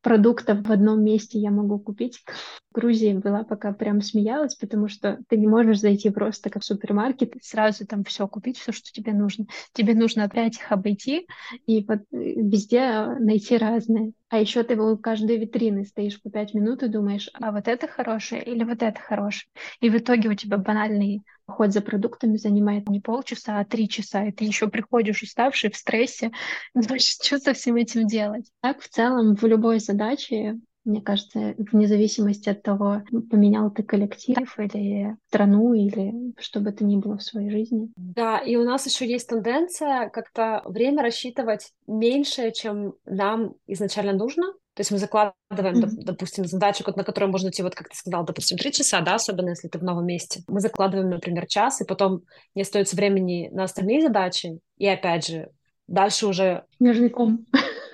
продуктов 0.00 0.66
в 0.66 0.72
одном 0.72 1.04
месте 1.04 1.38
я 1.38 1.50
могу 1.50 1.78
купить. 1.78 2.22
В 2.70 2.74
Грузии 2.74 3.12
была 3.12 3.44
пока 3.44 3.72
прям 3.72 4.00
смеялась, 4.00 4.54
потому 4.54 4.88
что 4.88 5.18
ты 5.28 5.36
не 5.36 5.46
можешь 5.46 5.80
зайти 5.80 6.10
просто 6.10 6.48
как 6.48 6.62
в 6.62 6.64
супермаркет 6.64 7.36
и 7.36 7.40
сразу 7.42 7.86
там 7.86 8.04
все 8.04 8.26
купить, 8.26 8.58
все, 8.58 8.72
что 8.72 8.90
тебе 8.92 9.12
нужно. 9.12 9.46
Тебе 9.72 9.94
нужно 9.94 10.24
опять 10.24 10.56
их 10.56 10.72
обойти 10.72 11.26
и 11.66 11.84
вот 11.86 12.00
э, 12.00 12.06
везде 12.12 13.06
найти 13.18 13.58
разные. 13.58 14.12
А 14.28 14.38
еще 14.38 14.62
ты 14.62 14.80
у 14.80 14.96
каждой 14.96 15.36
витрины 15.36 15.84
стоишь 15.84 16.20
по 16.20 16.30
пять 16.30 16.54
минут 16.54 16.82
и 16.82 16.88
думаешь, 16.88 17.30
а 17.34 17.52
вот 17.52 17.68
это 17.68 17.86
хорошее 17.86 18.42
или 18.42 18.64
вот 18.64 18.82
это 18.82 18.98
хорошее. 18.98 19.50
И 19.80 19.90
в 19.90 19.96
итоге 19.96 20.30
у 20.30 20.34
тебя 20.34 20.58
банальный 20.58 21.22
уход 21.46 21.72
за 21.72 21.80
продуктами 21.80 22.36
занимает 22.36 22.88
не 22.88 23.00
полчаса, 23.00 23.60
а 23.60 23.64
три 23.64 23.88
часа. 23.88 24.24
И 24.24 24.32
ты 24.32 24.44
еще 24.44 24.68
приходишь 24.68 25.22
уставший, 25.22 25.70
в 25.70 25.76
стрессе. 25.76 26.32
Значит, 26.74 27.18
что 27.22 27.38
со 27.38 27.52
всем 27.52 27.76
этим 27.76 28.06
делать? 28.06 28.50
Так, 28.60 28.80
в 28.80 28.88
целом, 28.88 29.36
в 29.36 29.44
любой 29.44 29.80
задаче 29.80 30.58
мне 30.86 31.02
кажется, 31.02 31.56
вне 31.58 31.88
зависимости 31.88 32.48
от 32.48 32.62
того, 32.62 33.02
поменял 33.28 33.70
ты 33.72 33.82
коллектив 33.82 34.38
или 34.58 35.16
страну, 35.26 35.74
или 35.74 36.32
что 36.38 36.60
бы 36.60 36.70
то 36.70 36.84
ни 36.84 36.96
было 36.96 37.18
в 37.18 37.22
своей 37.22 37.50
жизни. 37.50 37.90
Да, 37.96 38.38
и 38.38 38.54
у 38.54 38.64
нас 38.64 38.86
еще 38.86 39.04
есть 39.04 39.28
тенденция 39.28 40.08
как-то 40.10 40.62
время 40.64 41.02
рассчитывать 41.02 41.72
меньше, 41.88 42.52
чем 42.52 42.94
нам 43.04 43.54
изначально 43.66 44.12
нужно. 44.12 44.54
То 44.76 44.82
есть 44.82 44.90
мы 44.90 44.98
закладываем, 44.98 45.82
mm-hmm. 45.82 46.02
допустим, 46.02 46.44
задачу, 46.44 46.84
на 46.94 47.02
которую 47.02 47.32
можно 47.32 47.48
идти, 47.48 47.62
вот 47.62 47.74
как 47.74 47.88
ты 47.88 47.96
сказал, 47.96 48.26
допустим, 48.26 48.58
три 48.58 48.70
часа, 48.70 49.00
да, 49.00 49.14
особенно 49.14 49.48
если 49.48 49.68
ты 49.68 49.78
в 49.78 49.82
новом 49.82 50.04
месте. 50.04 50.42
Мы 50.48 50.60
закладываем, 50.60 51.08
например, 51.08 51.46
час, 51.46 51.80
и 51.80 51.86
потом 51.86 52.24
не 52.54 52.60
остается 52.60 52.94
времени 52.94 53.48
на 53.52 53.64
остальные 53.64 54.02
задачи. 54.02 54.60
И 54.76 54.86
опять 54.86 55.28
же, 55.28 55.48
дальше 55.86 56.26
уже... 56.26 56.64
Снежный 56.76 57.08
ком. 57.08 57.46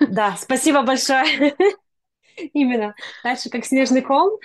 Да, 0.09 0.35
спасибо 0.37 0.81
большое. 0.81 1.55
Именно. 2.53 2.95
Дальше 3.23 3.49
как 3.49 3.63
снежный 3.63 4.01
ком, 4.01 4.37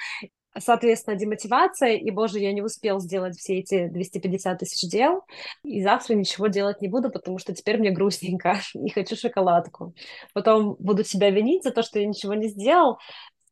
соответственно, 0.57 1.17
демотивация, 1.17 1.95
и, 1.95 2.11
боже, 2.11 2.39
я 2.39 2.53
не 2.53 2.63
успел 2.63 3.01
сделать 3.01 3.37
все 3.37 3.59
эти 3.59 3.89
250 3.89 4.59
тысяч 4.59 4.91
дел, 4.91 5.23
и 5.63 5.83
завтра 5.83 6.15
ничего 6.15 6.47
делать 6.47 6.81
не 6.81 6.89
буду, 6.89 7.11
потому 7.11 7.39
что 7.39 7.55
теперь 7.55 7.79
мне 7.79 7.91
грустненько, 7.91 8.61
и 8.75 8.91
хочу 8.91 9.17
шоколадку. 9.17 9.95
Потом 10.35 10.77
буду 10.79 11.05
себя 11.05 11.31
винить 11.31 11.65
за 11.65 11.71
то, 11.71 11.83
что 11.83 11.99
я 11.99 12.07
ничего 12.07 12.35
не 12.35 12.49
сделал, 12.49 12.99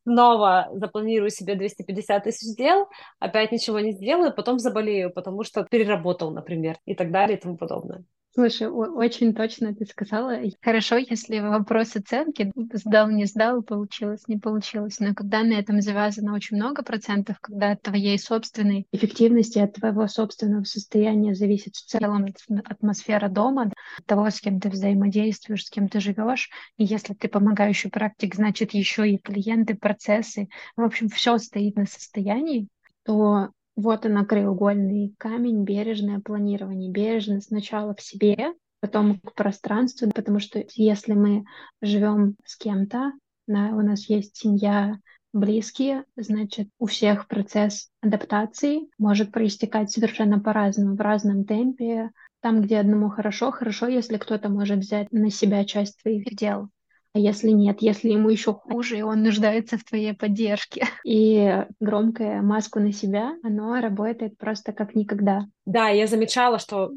снова 0.03 0.69
запланирую 0.73 1.29
себе 1.29 1.55
250 1.55 2.23
тысяч 2.23 2.55
дел, 2.55 2.87
опять 3.19 3.51
ничего 3.51 3.79
не 3.79 3.91
сделаю, 3.91 4.33
потом 4.33 4.57
заболею, 4.57 5.11
потому 5.11 5.43
что 5.43 5.63
переработал, 5.63 6.31
например, 6.31 6.77
и 6.85 6.95
так 6.95 7.11
далее 7.11 7.37
и 7.37 7.41
тому 7.41 7.57
подобное. 7.57 8.05
Слушай, 8.39 8.67
очень 8.67 9.33
точно 9.33 9.73
ты 9.73 9.83
сказала. 9.87 10.37
Хорошо, 10.61 10.97
если 10.97 11.39
вопрос 11.39 11.95
оценки 11.95 12.51
сдал, 12.71 13.09
не 13.09 13.25
сдал, 13.25 13.63
получилось, 13.63 14.27
не 14.27 14.37
получилось. 14.37 14.99
Но 14.99 15.15
когда 15.15 15.41
на 15.41 15.53
этом 15.53 15.81
завязано 15.81 16.35
очень 16.35 16.57
много 16.57 16.83
процентов, 16.83 17.39
когда 17.41 17.71
от 17.71 17.81
твоей 17.81 18.19
собственной 18.19 18.85
эффективности, 18.91 19.57
от 19.57 19.73
твоего 19.73 20.07
собственного 20.07 20.65
состояния 20.65 21.33
зависит 21.33 21.77
в 21.77 21.85
целом 21.87 22.27
атмосфера 22.65 23.27
дома, 23.27 23.73
того, 24.05 24.29
с 24.29 24.39
кем 24.39 24.59
ты 24.59 24.69
взаимодействуешь, 24.69 25.65
с 25.65 25.71
кем 25.71 25.89
ты 25.89 25.99
живешь. 25.99 26.51
И 26.77 26.83
если 26.83 27.15
ты 27.15 27.29
помогающий 27.29 27.89
практик, 27.89 28.35
значит 28.35 28.75
еще 28.75 29.09
и 29.09 29.17
клиенты, 29.17 29.73
процессы. 29.73 30.47
В 30.75 30.83
общем, 30.83 31.09
все 31.09 31.39
стоит 31.39 31.75
на 31.75 31.87
состоянии, 31.87 32.67
то 33.03 33.49
вот 33.77 34.05
она, 34.05 34.25
краеугольный 34.25 35.13
камень, 35.17 35.63
бережное 35.63 36.19
планирование. 36.19 36.91
Бережно 36.91 37.39
сначала 37.39 37.93
к 37.93 38.01
себе, 38.01 38.53
потом 38.81 39.19
к 39.19 39.33
пространству, 39.35 40.11
потому 40.13 40.39
что 40.39 40.65
если 40.73 41.13
мы 41.13 41.45
живем 41.81 42.35
с 42.43 42.57
кем-то, 42.57 43.13
да, 43.45 43.69
у 43.69 43.81
нас 43.81 44.09
есть 44.09 44.35
семья, 44.35 44.97
близкие, 45.31 46.05
значит, 46.15 46.69
у 46.79 46.87
всех 46.87 47.27
процесс 47.27 47.89
адаптации 48.01 48.89
может 48.97 49.31
проистекать 49.31 49.91
совершенно 49.91 50.39
по-разному, 50.39 50.95
в 50.95 51.01
разном 51.01 51.45
темпе. 51.45 52.09
Там, 52.41 52.61
где 52.61 52.79
одному 52.79 53.09
хорошо, 53.09 53.51
хорошо, 53.51 53.87
если 53.87 54.17
кто-то 54.17 54.49
может 54.49 54.79
взять 54.79 55.11
на 55.11 55.29
себя 55.29 55.63
часть 55.65 56.01
твоих 56.01 56.25
дел. 56.35 56.69
А 57.17 57.19
если 57.19 57.49
нет, 57.49 57.77
если 57.81 58.11
ему 58.11 58.29
еще 58.29 58.53
хуже, 58.53 58.99
и 58.99 59.01
он 59.01 59.23
нуждается 59.23 59.79
в 59.79 59.83
твоей 59.83 60.13
поддержке. 60.13 60.85
И 61.03 61.65
громкая 61.79 62.43
маску 62.43 62.79
на 62.79 62.93
себя, 62.93 63.35
оно 63.43 63.81
работает 63.81 64.37
просто 64.37 64.71
как 64.71 64.93
никогда. 64.93 65.47
Да, 65.65 65.87
я 65.89 66.05
замечала, 66.05 66.59
что 66.59 66.91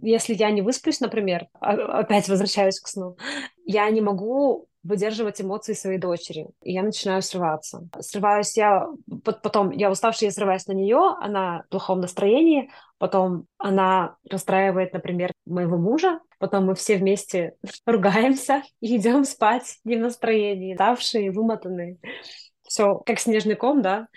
если 0.00 0.32
я 0.32 0.50
не 0.50 0.62
высплюсь, 0.62 1.00
например, 1.00 1.48
а, 1.60 1.72
опять 2.00 2.26
возвращаюсь 2.26 2.80
к 2.80 2.88
сну, 2.88 3.18
я 3.66 3.90
не 3.90 4.00
могу 4.00 4.66
выдерживать 4.82 5.42
эмоции 5.42 5.74
своей 5.74 5.98
дочери. 5.98 6.46
И 6.62 6.72
я 6.72 6.82
начинаю 6.82 7.20
срываться. 7.20 7.86
Срываюсь 8.00 8.56
я, 8.56 8.86
потом 9.24 9.72
я 9.72 9.90
уставшая, 9.90 10.30
я 10.30 10.32
срываюсь 10.32 10.66
на 10.66 10.72
нее, 10.72 11.16
она 11.20 11.64
в 11.66 11.68
плохом 11.68 12.00
настроении, 12.00 12.70
потом 12.96 13.44
она 13.58 14.16
расстраивает, 14.30 14.94
например, 14.94 15.32
моего 15.44 15.76
мужа, 15.76 16.20
потом 16.44 16.66
мы 16.66 16.74
все 16.74 16.96
вместе 16.96 17.54
ругаемся 17.86 18.62
и 18.80 18.96
идем 18.96 19.24
спать 19.24 19.78
не 19.84 19.96
в 19.96 20.00
настроении, 20.00 20.74
уставшие, 20.74 21.30
вымотанные. 21.30 21.96
Все 22.62 22.96
как 23.06 23.18
снежный 23.18 23.54
ком, 23.54 23.80
да, 23.80 24.08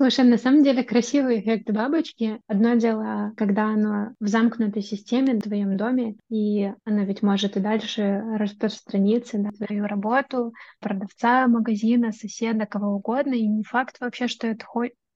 Слушай, 0.00 0.26
на 0.26 0.38
самом 0.38 0.62
деле 0.62 0.84
красивый 0.84 1.40
эффект 1.40 1.68
бабочки. 1.72 2.40
Одно 2.46 2.76
дело, 2.76 3.32
когда 3.36 3.64
оно 3.64 4.14
в 4.20 4.28
замкнутой 4.28 4.80
системе 4.80 5.34
в 5.34 5.42
твоем 5.42 5.76
доме, 5.76 6.14
и 6.30 6.72
оно 6.84 7.02
ведь 7.02 7.20
может 7.20 7.56
и 7.56 7.60
дальше 7.60 8.22
распространиться 8.36 9.38
на 9.38 9.50
твою 9.50 9.86
работу, 9.88 10.52
продавца 10.78 11.48
магазина, 11.48 12.12
соседа, 12.12 12.64
кого 12.64 12.94
угодно, 12.94 13.34
и 13.34 13.48
не 13.48 13.64
факт 13.64 13.96
вообще, 13.98 14.28
что 14.28 14.46
это 14.46 14.64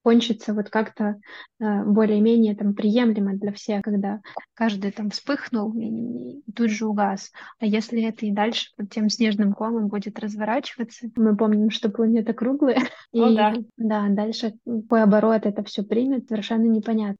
кончится 0.03 0.53
вот 0.53 0.69
как-то 0.69 1.19
э, 1.59 1.83
более-менее 1.83 2.55
там 2.55 2.73
приемлемо 2.73 3.33
для 3.33 3.51
всех, 3.53 3.81
когда 3.81 4.21
каждый 4.53 4.91
там 4.91 5.09
вспыхнул 5.09 5.73
и, 5.73 6.41
и 6.45 6.51
тут 6.51 6.69
же 6.69 6.85
угас. 6.85 7.31
А 7.59 7.65
если 7.65 8.03
это 8.03 8.25
и 8.25 8.31
дальше 8.31 8.71
под 8.75 8.89
тем 8.89 9.09
снежным 9.09 9.53
комом 9.53 9.87
будет 9.87 10.19
разворачиваться, 10.19 11.07
мы 11.15 11.35
помним, 11.35 11.69
что 11.69 11.89
планета 11.89 12.33
круглая, 12.33 12.79
О, 13.13 13.29
и 13.29 13.35
да. 13.35 13.53
да, 13.77 14.07
дальше 14.09 14.53
какой 14.65 15.03
оборот 15.03 15.45
это 15.45 15.63
все 15.63 15.83
примет, 15.83 16.27
совершенно 16.27 16.65
непонятно. 16.65 17.17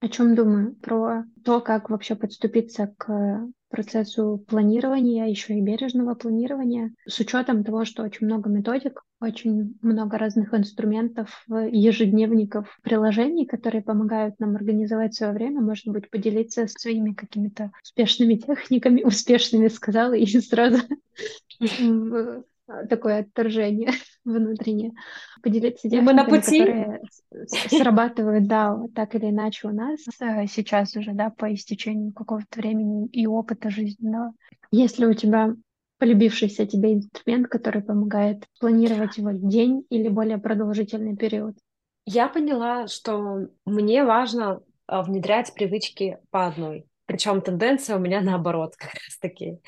О 0.00 0.08
чем 0.08 0.34
думаю? 0.34 0.74
Про 0.74 1.24
то, 1.44 1.60
как 1.60 1.88
вообще 1.88 2.14
подступиться 2.14 2.92
к 2.98 3.48
процессу 3.70 4.44
планирования, 4.46 5.26
еще 5.26 5.54
и 5.54 5.62
бережного 5.62 6.14
планирования, 6.14 6.92
с 7.08 7.18
учетом 7.20 7.64
того, 7.64 7.84
что 7.84 8.02
очень 8.02 8.26
много 8.26 8.50
методик, 8.50 9.02
очень 9.24 9.76
много 9.82 10.18
разных 10.18 10.54
инструментов, 10.54 11.44
ежедневников, 11.48 12.78
приложений, 12.82 13.46
которые 13.46 13.82
помогают 13.82 14.38
нам 14.38 14.56
организовать 14.56 15.14
свое 15.14 15.32
время, 15.32 15.60
может 15.60 15.86
быть, 15.88 16.10
поделиться 16.10 16.66
своими 16.68 17.12
какими-то 17.12 17.72
успешными 17.82 18.34
техниками, 18.34 19.02
успешными 19.04 19.68
сказала, 19.68 20.14
и 20.14 20.26
сразу 20.26 20.78
такое 22.88 23.20
отторжение 23.20 23.90
внутреннее. 24.24 24.92
Поделиться 25.42 25.88
техниками, 25.88 26.16
на 26.16 26.24
пути. 26.24 26.60
которые 26.60 27.02
срабатывают, 27.68 28.46
да, 28.46 28.78
так 28.94 29.14
или 29.14 29.30
иначе 29.30 29.68
у 29.68 29.72
нас 29.72 30.00
э, 30.20 30.46
сейчас 30.46 30.96
уже, 30.96 31.12
да, 31.12 31.30
по 31.30 31.52
истечению 31.52 32.12
какого-то 32.12 32.58
времени 32.58 33.06
и 33.08 33.26
опыта 33.26 33.70
жизненного. 33.70 34.32
Если 34.70 35.04
у 35.04 35.12
тебя 35.12 35.54
полюбившийся 36.04 36.66
тебе 36.66 36.92
инструмент, 36.92 37.48
который 37.48 37.80
помогает 37.80 38.44
планировать 38.60 39.16
вот 39.16 39.48
день 39.48 39.86
или 39.88 40.08
более 40.08 40.36
продолжительный 40.36 41.16
период? 41.16 41.56
Я 42.04 42.28
поняла, 42.28 42.88
что 42.88 43.48
мне 43.64 44.04
важно 44.04 44.60
а, 44.86 45.02
внедрять 45.02 45.54
привычки 45.54 46.18
по 46.30 46.46
одной. 46.48 46.84
Причем 47.06 47.40
тенденция 47.40 47.96
у 47.96 48.00
меня 48.00 48.20
наоборот 48.20 48.74
как 48.76 48.92
раз 48.92 49.16
таки 49.18 49.60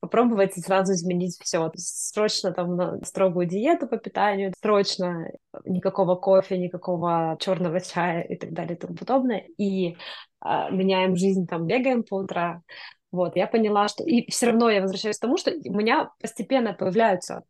попробовать 0.00 0.54
сразу 0.54 0.94
изменить 0.94 1.36
все. 1.42 1.70
Срочно 1.76 2.52
там 2.52 2.74
на 2.74 3.04
строгую 3.04 3.44
диету 3.44 3.86
по 3.86 3.98
питанию, 3.98 4.54
срочно 4.62 5.26
никакого 5.66 6.14
кофе, 6.14 6.56
никакого 6.56 7.36
черного 7.38 7.82
чая 7.82 8.22
и 8.22 8.36
так 8.36 8.54
далее 8.54 8.76
и 8.76 8.80
тому 8.80 8.94
подобное. 8.94 9.44
И 9.58 9.90
э, 9.90 9.94
меняем 10.70 11.16
жизнь, 11.16 11.46
там 11.46 11.66
бегаем 11.66 12.02
по 12.02 12.14
утрам. 12.14 12.62
Вот, 13.12 13.36
я 13.36 13.46
поняла, 13.46 13.88
что... 13.88 14.04
И 14.04 14.28
все 14.30 14.46
равно 14.46 14.70
я 14.70 14.80
возвращаюсь 14.80 15.18
к 15.18 15.20
тому, 15.20 15.36
что 15.36 15.52
у 15.52 15.72
меня 15.74 16.10
постепенно 16.20 16.72
появляются 16.72 17.44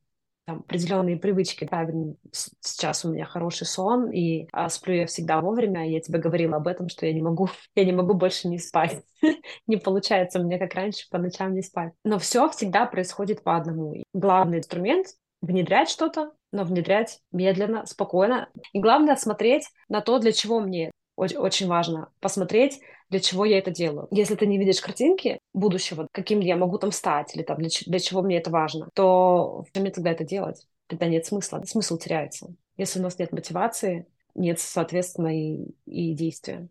там, 0.44 0.58
определенные 0.58 1.16
привычки. 1.16 1.64
Правильно, 1.64 2.14
сейчас 2.60 3.04
у 3.04 3.12
меня 3.12 3.24
хороший 3.24 3.66
сон, 3.66 4.10
и 4.10 4.48
а, 4.52 4.68
сплю 4.68 4.94
я 4.94 5.06
всегда 5.06 5.40
вовремя. 5.40 5.88
Я 5.88 6.00
тебе 6.00 6.18
говорила 6.18 6.56
об 6.56 6.66
этом, 6.66 6.88
что 6.88 7.06
я 7.06 7.12
не 7.12 7.22
могу, 7.22 7.48
я 7.76 7.84
не 7.84 7.92
могу 7.92 8.14
больше 8.14 8.48
не 8.48 8.58
спать. 8.58 9.02
не 9.66 9.76
получается 9.76 10.40
меня, 10.40 10.58
как 10.58 10.74
раньше, 10.74 11.06
по 11.10 11.18
ночам 11.18 11.54
не 11.54 11.62
спать. 11.62 11.92
Но 12.04 12.18
все 12.18 12.48
всегда 12.50 12.86
происходит 12.86 13.44
по 13.44 13.56
одному. 13.56 14.02
Главный 14.12 14.58
инструмент— 14.58 15.06
внедрять 15.42 15.88
что-то, 15.88 16.32
но 16.50 16.64
внедрять 16.64 17.20
медленно, 17.30 17.86
спокойно. 17.86 18.48
И 18.72 18.80
главное— 18.80 19.16
смотреть 19.16 19.68
на 19.88 20.00
то, 20.00 20.18
для 20.18 20.32
чего 20.32 20.60
мне 20.60 20.90
очень 21.14 21.68
важно 21.68 22.08
посмотреть, 22.20 22.80
для 23.10 23.20
чего 23.20 23.44
я 23.44 23.58
это 23.58 23.70
делаю. 23.70 24.08
Если 24.10 24.34
ты 24.34 24.46
не 24.46 24.58
видишь 24.58 24.80
картинки 24.80 25.38
будущего, 25.54 26.08
каким 26.12 26.40
я 26.40 26.56
могу 26.56 26.78
там 26.78 26.92
стать, 26.92 27.34
или 27.34 27.42
там 27.42 27.58
для, 27.58 27.68
для 27.86 27.98
чего 27.98 28.22
мне 28.22 28.38
это 28.38 28.50
важно, 28.50 28.88
то 28.94 29.64
зачем 29.66 29.82
мне 29.82 29.92
тогда 29.92 30.10
это 30.12 30.24
делать? 30.24 30.66
Тогда 30.86 31.06
нет 31.06 31.26
смысла. 31.26 31.62
Смысл 31.64 31.98
теряется. 31.98 32.54
Если 32.76 33.00
у 33.00 33.02
нас 33.02 33.18
нет 33.18 33.32
мотивации, 33.32 34.06
нет, 34.34 34.60
соответственно, 34.60 35.36
и, 35.36 35.74
и 35.86 36.14
действия. 36.14 36.68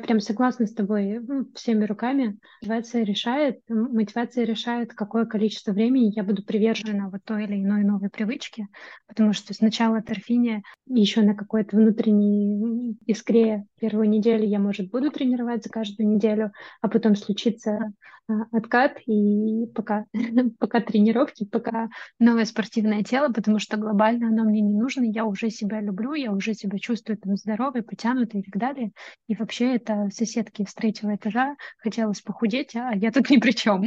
Прям 0.00 0.20
согласна 0.20 0.66
с 0.66 0.72
тобой 0.72 1.20
ну, 1.20 1.46
всеми 1.54 1.84
руками. 1.84 2.38
Мотивация 2.62 3.04
решает, 3.04 3.60
мотивация 3.68 4.44
решает, 4.44 4.94
какое 4.94 5.26
количество 5.26 5.72
времени 5.72 6.12
я 6.14 6.24
буду 6.24 6.42
привержена 6.42 7.08
вот 7.08 7.22
той 7.24 7.44
или 7.44 7.62
иной 7.62 7.84
новой 7.84 8.10
привычке, 8.10 8.66
потому 9.06 9.32
что 9.32 9.54
сначала 9.54 10.02
торфиния 10.02 10.62
еще 10.86 11.22
на 11.22 11.34
какой-то 11.34 11.76
внутренней 11.76 12.96
искре 13.06 13.64
первую 13.80 14.08
неделю 14.08 14.46
я, 14.46 14.58
может, 14.58 14.90
буду 14.90 15.10
тренироваться 15.10 15.70
каждую 15.70 16.08
неделю, 16.08 16.52
а 16.80 16.88
потом 16.88 17.14
случится 17.14 17.92
а, 18.30 18.46
откат, 18.52 18.98
и 19.06 19.66
пока, 19.74 20.06
пока 20.58 20.80
тренировки, 20.80 21.44
пока 21.44 21.88
новое 22.18 22.44
спортивное 22.44 23.02
тело, 23.02 23.32
потому 23.32 23.58
что 23.58 23.76
глобально 23.76 24.28
оно 24.28 24.44
мне 24.44 24.60
не 24.60 24.74
нужно, 24.74 25.04
я 25.04 25.24
уже 25.24 25.50
себя 25.50 25.80
люблю, 25.80 26.14
я 26.14 26.32
уже 26.32 26.54
себя 26.54 26.78
чувствую 26.78 27.18
там 27.18 27.36
здоровой, 27.36 27.82
потянутой 27.82 28.40
и 28.40 28.44
так 28.44 28.60
далее. 28.60 28.92
И 29.26 29.34
вообще 29.34 29.74
это 29.74 29.89
соседки 30.10 30.66
с 30.68 30.74
третьего 30.74 31.14
этажа 31.14 31.56
хотелось 31.78 32.20
похудеть, 32.20 32.74
а 32.76 32.94
я 32.94 33.10
тут 33.12 33.30
ни 33.30 33.38
при 33.38 33.52
чем. 33.52 33.84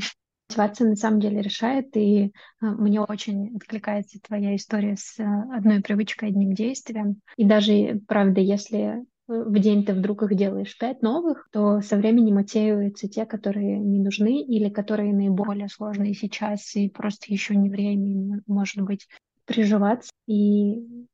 Мотивация 0.49 0.89
на 0.89 0.95
самом 0.95 1.19
деле 1.19 1.41
решает, 1.41 1.95
и 1.95 2.31
а, 2.61 2.65
мне 2.65 3.01
очень 3.01 3.55
откликается 3.55 4.19
твоя 4.21 4.55
история 4.55 4.95
с 4.97 5.19
а, 5.19 5.55
одной 5.55 5.81
привычкой, 5.81 6.29
одним 6.29 6.53
действием. 6.53 7.21
И 7.37 7.45
даже, 7.45 8.01
правда, 8.07 8.41
если 8.41 9.05
в 9.27 9.57
день 9.57 9.85
ты 9.85 9.93
вдруг 9.93 10.23
их 10.23 10.35
делаешь 10.35 10.77
пять 10.77 11.01
новых, 11.01 11.47
то 11.51 11.81
со 11.81 11.95
временем 11.95 12.37
отсеиваются 12.37 13.07
те, 13.07 13.25
которые 13.25 13.79
не 13.79 13.99
нужны 13.99 14.41
или 14.41 14.69
которые 14.69 15.13
наиболее 15.13 15.69
сложные 15.69 16.13
сейчас, 16.13 16.75
и 16.75 16.89
просто 16.89 17.31
еще 17.31 17.55
не 17.55 17.69
время, 17.69 18.41
может 18.45 18.81
быть, 18.81 19.07
приживаться. 19.45 20.11
И 20.27 21.07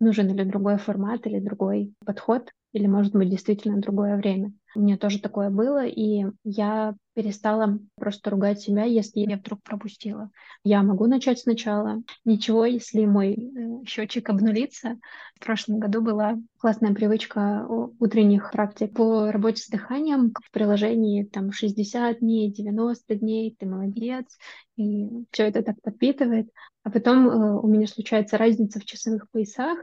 нужен 0.00 0.30
или 0.30 0.44
другой 0.44 0.78
формат, 0.78 1.26
или 1.26 1.40
другой 1.40 1.92
подход, 2.04 2.50
или, 2.72 2.86
может 2.86 3.12
быть, 3.14 3.30
действительно 3.30 3.80
другое 3.80 4.16
время. 4.16 4.52
У 4.74 4.80
меня 4.80 4.96
тоже 4.98 5.20
такое 5.20 5.50
было, 5.50 5.86
и 5.86 6.24
я 6.44 6.94
перестала 7.18 7.80
просто 7.96 8.30
ругать 8.30 8.60
себя, 8.60 8.84
если 8.84 9.18
я 9.18 9.38
вдруг 9.38 9.60
пропустила. 9.64 10.30
Я 10.62 10.84
могу 10.84 11.08
начать 11.08 11.40
сначала. 11.40 12.04
Ничего, 12.24 12.64
если 12.64 13.06
мой 13.06 13.32
э, 13.34 13.84
счетчик 13.86 14.30
обнулится. 14.30 15.00
В 15.34 15.44
прошлом 15.44 15.80
году 15.80 16.00
была 16.00 16.38
классная 16.58 16.94
привычка 16.94 17.66
утренних 17.98 18.52
практик 18.52 18.94
по 18.94 19.32
работе 19.32 19.62
с 19.62 19.66
дыханием 19.66 20.32
в 20.32 20.50
приложении 20.52 21.24
там 21.24 21.50
60 21.50 22.20
дней, 22.20 22.52
90 22.52 23.16
дней, 23.16 23.56
ты 23.58 23.66
молодец, 23.66 24.38
и 24.76 25.08
все 25.32 25.48
это 25.48 25.64
так 25.64 25.82
подпитывает. 25.82 26.48
А 26.84 26.90
потом 26.90 27.28
э, 27.28 27.60
у 27.60 27.66
меня 27.66 27.88
случается 27.88 28.38
разница 28.38 28.78
в 28.78 28.84
часовых 28.84 29.28
поясах, 29.32 29.78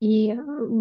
и 0.00 0.34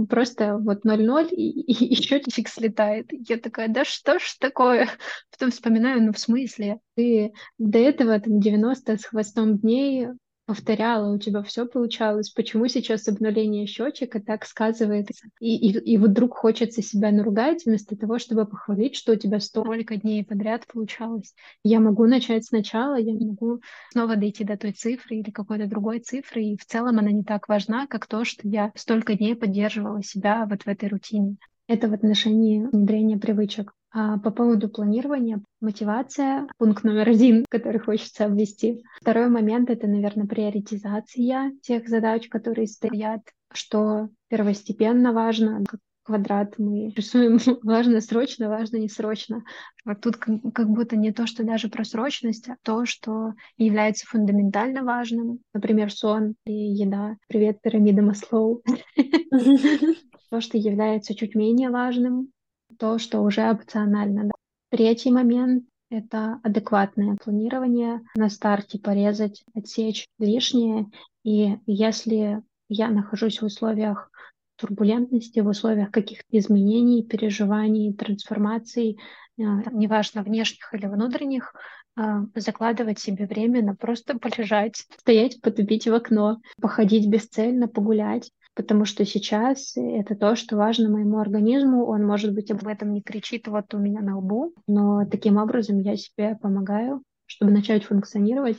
просто 0.09 0.57
вот 0.57 0.85
0-0, 0.85 1.29
и, 1.31 1.49
и, 1.49 1.93
и 1.93 1.95
счетчик 1.95 2.47
слетает. 2.47 3.09
Я 3.11 3.37
такая, 3.37 3.67
да 3.67 3.83
что 3.83 4.17
ж 4.17 4.37
такое? 4.39 4.87
Потом 5.31 5.51
вспоминаю, 5.51 5.88
ну 5.97 6.13
в 6.13 6.19
смысле? 6.19 6.79
Ты 6.95 7.33
до 7.57 7.79
этого 7.79 8.19
там 8.19 8.39
90 8.39 8.97
с 8.97 9.05
хвостом 9.05 9.57
дней 9.57 10.07
повторяла, 10.49 11.13
у 11.13 11.19
тебя 11.19 11.43
все 11.43 11.67
получалось, 11.67 12.31
почему 12.31 12.67
сейчас 12.67 13.07
обнуление 13.07 13.67
счетчика 13.67 14.19
так 14.19 14.45
сказывается? 14.45 15.27
И, 15.39 15.55
и, 15.55 15.93
и 15.93 15.97
вдруг 15.99 16.35
хочется 16.35 16.81
себя 16.81 17.11
наругать 17.11 17.65
вместо 17.67 17.95
того, 17.95 18.17
чтобы 18.17 18.47
похвалить, 18.47 18.95
что 18.95 19.11
у 19.11 19.15
тебя 19.15 19.39
столько 19.39 19.97
дней 19.97 20.25
подряд 20.25 20.65
получалось. 20.65 21.35
Я 21.63 21.79
могу 21.79 22.07
начать 22.07 22.45
сначала, 22.45 22.97
я 22.97 23.13
могу 23.13 23.61
снова 23.91 24.15
дойти 24.15 24.43
до 24.43 24.57
той 24.57 24.71
цифры 24.71 25.17
или 25.17 25.29
какой-то 25.29 25.67
другой 25.67 25.99
цифры, 25.99 26.43
и 26.43 26.57
в 26.57 26.65
целом 26.65 26.97
она 26.97 27.11
не 27.11 27.23
так 27.23 27.47
важна, 27.47 27.85
как 27.85 28.07
то, 28.07 28.25
что 28.25 28.47
я 28.47 28.71
столько 28.75 29.13
дней 29.13 29.35
поддерживала 29.35 30.01
себя 30.01 30.47
вот 30.49 30.63
в 30.63 30.67
этой 30.67 30.89
рутине. 30.89 31.35
Это 31.67 31.87
в 31.87 31.93
отношении 31.93 32.65
внедрения 32.65 33.19
привычек. 33.19 33.75
А 33.91 34.19
по 34.19 34.31
поводу 34.31 34.69
планирования, 34.69 35.41
мотивация, 35.61 36.47
пункт 36.57 36.83
номер 36.83 37.09
один, 37.09 37.45
который 37.49 37.79
хочется 37.79 38.25
обвести. 38.25 38.83
Второй 39.01 39.29
момент— 39.29 39.69
это, 39.71 39.87
наверное, 39.87 40.27
приоритизация 40.27 41.53
тех 41.61 41.87
задач, 41.87 42.27
которые 42.29 42.67
стоят, 42.67 43.21
что 43.51 44.09
первостепенно 44.29 45.11
важно, 45.11 45.63
как 45.67 45.79
квадрат 46.09 46.55
мы 46.57 46.89
рисуем 46.95 47.37
важно 47.63 48.01
срочно, 48.01 48.49
важно 48.49 48.77
не 48.77 48.89
срочно. 48.89 49.43
Вот 49.85 50.01
тут 50.01 50.17
как, 50.17 50.41
как 50.53 50.67
будто 50.67 50.95
не 50.95 51.11
то, 51.11 51.27
что 51.27 51.43
даже 51.43 51.69
про 51.69 51.83
срочность, 51.83 52.49
а 52.49 52.57
то, 52.63 52.85
что 52.85 53.33
является 53.57 54.07
фундаментально 54.07 54.83
важным. 54.83 55.39
Например, 55.53 55.91
сон 55.91 56.33
и 56.45 56.51
еда. 56.51 57.17
Привет, 57.27 57.61
пирамида 57.61 58.01
Маслоу. 58.01 58.63
То, 60.31 60.41
что 60.41 60.59
является 60.59 61.15
чуть 61.15 61.33
менее 61.33 61.71
важным, 61.71 62.31
то, 62.79 62.97
что 62.97 63.21
уже 63.21 63.49
опционально. 63.51 64.31
Третий 64.71 65.11
момент— 65.11 65.65
это 65.91 66.39
адекватное 66.43 67.17
планирование. 67.21 68.01
На 68.15 68.29
старте 68.29 68.79
порезать, 68.79 69.43
отсечь 69.53 70.07
лишнее. 70.17 70.87
И 71.23 71.57
если 71.65 72.41
я 72.69 72.89
нахожусь 72.89 73.41
в 73.41 73.45
условиях 73.45 74.09
турбулентности, 74.55 75.39
в 75.39 75.47
условиях 75.47 75.91
каких-то 75.91 76.25
изменений, 76.31 77.03
переживаний, 77.03 77.93
трансформаций, 77.93 78.97
э, 79.37 79.41
неважно, 79.71 80.23
внешних 80.23 80.73
или 80.73 80.85
внутренних, 80.85 81.53
э, 81.97 82.01
закладывать 82.35 82.99
себе 82.99 83.25
время 83.25 83.63
на 83.63 83.75
просто 83.75 84.17
полежать, 84.17 84.85
стоять, 84.97 85.41
потупить 85.41 85.87
в 85.87 85.93
окно, 85.93 86.39
походить 86.61 87.09
бесцельно, 87.09 87.67
погулять, 87.67 88.31
потому 88.59 88.83
что 88.83 89.05
сейчас 89.05 89.77
это 89.77 90.17
то, 90.17 90.35
что 90.35 90.57
важно 90.57 90.89
моему 90.89 91.19
организму. 91.19 91.85
Он, 91.85 92.05
может 92.05 92.33
быть, 92.33 92.51
об 92.51 92.67
этом 92.67 92.91
не 92.91 93.01
кричит 93.01 93.47
вот 93.47 93.73
у 93.73 93.77
меня 93.77 94.01
на 94.01 94.17
лбу, 94.17 94.53
но 94.67 95.05
таким 95.09 95.37
образом 95.37 95.79
я 95.79 95.95
себе 95.95 96.35
помогаю, 96.41 97.01
чтобы 97.25 97.53
начать 97.53 97.85
функционировать 97.85 98.57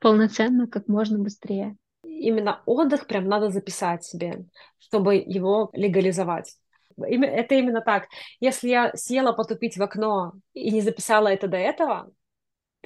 полноценно 0.00 0.66
как 0.66 0.88
можно 0.88 1.18
быстрее. 1.18 1.76
Именно 2.02 2.62
отдых 2.64 3.06
прям 3.06 3.26
надо 3.26 3.50
записать 3.50 4.04
себе, 4.04 4.46
чтобы 4.78 5.16
его 5.16 5.68
легализовать. 5.74 6.56
Это 6.96 7.54
именно 7.54 7.82
так. 7.82 8.04
Если 8.40 8.70
я 8.70 8.92
села 8.94 9.32
потупить 9.32 9.76
в 9.76 9.82
окно 9.82 10.32
и 10.54 10.70
не 10.70 10.80
записала 10.80 11.28
это 11.28 11.46
до 11.46 11.58
этого, 11.58 12.10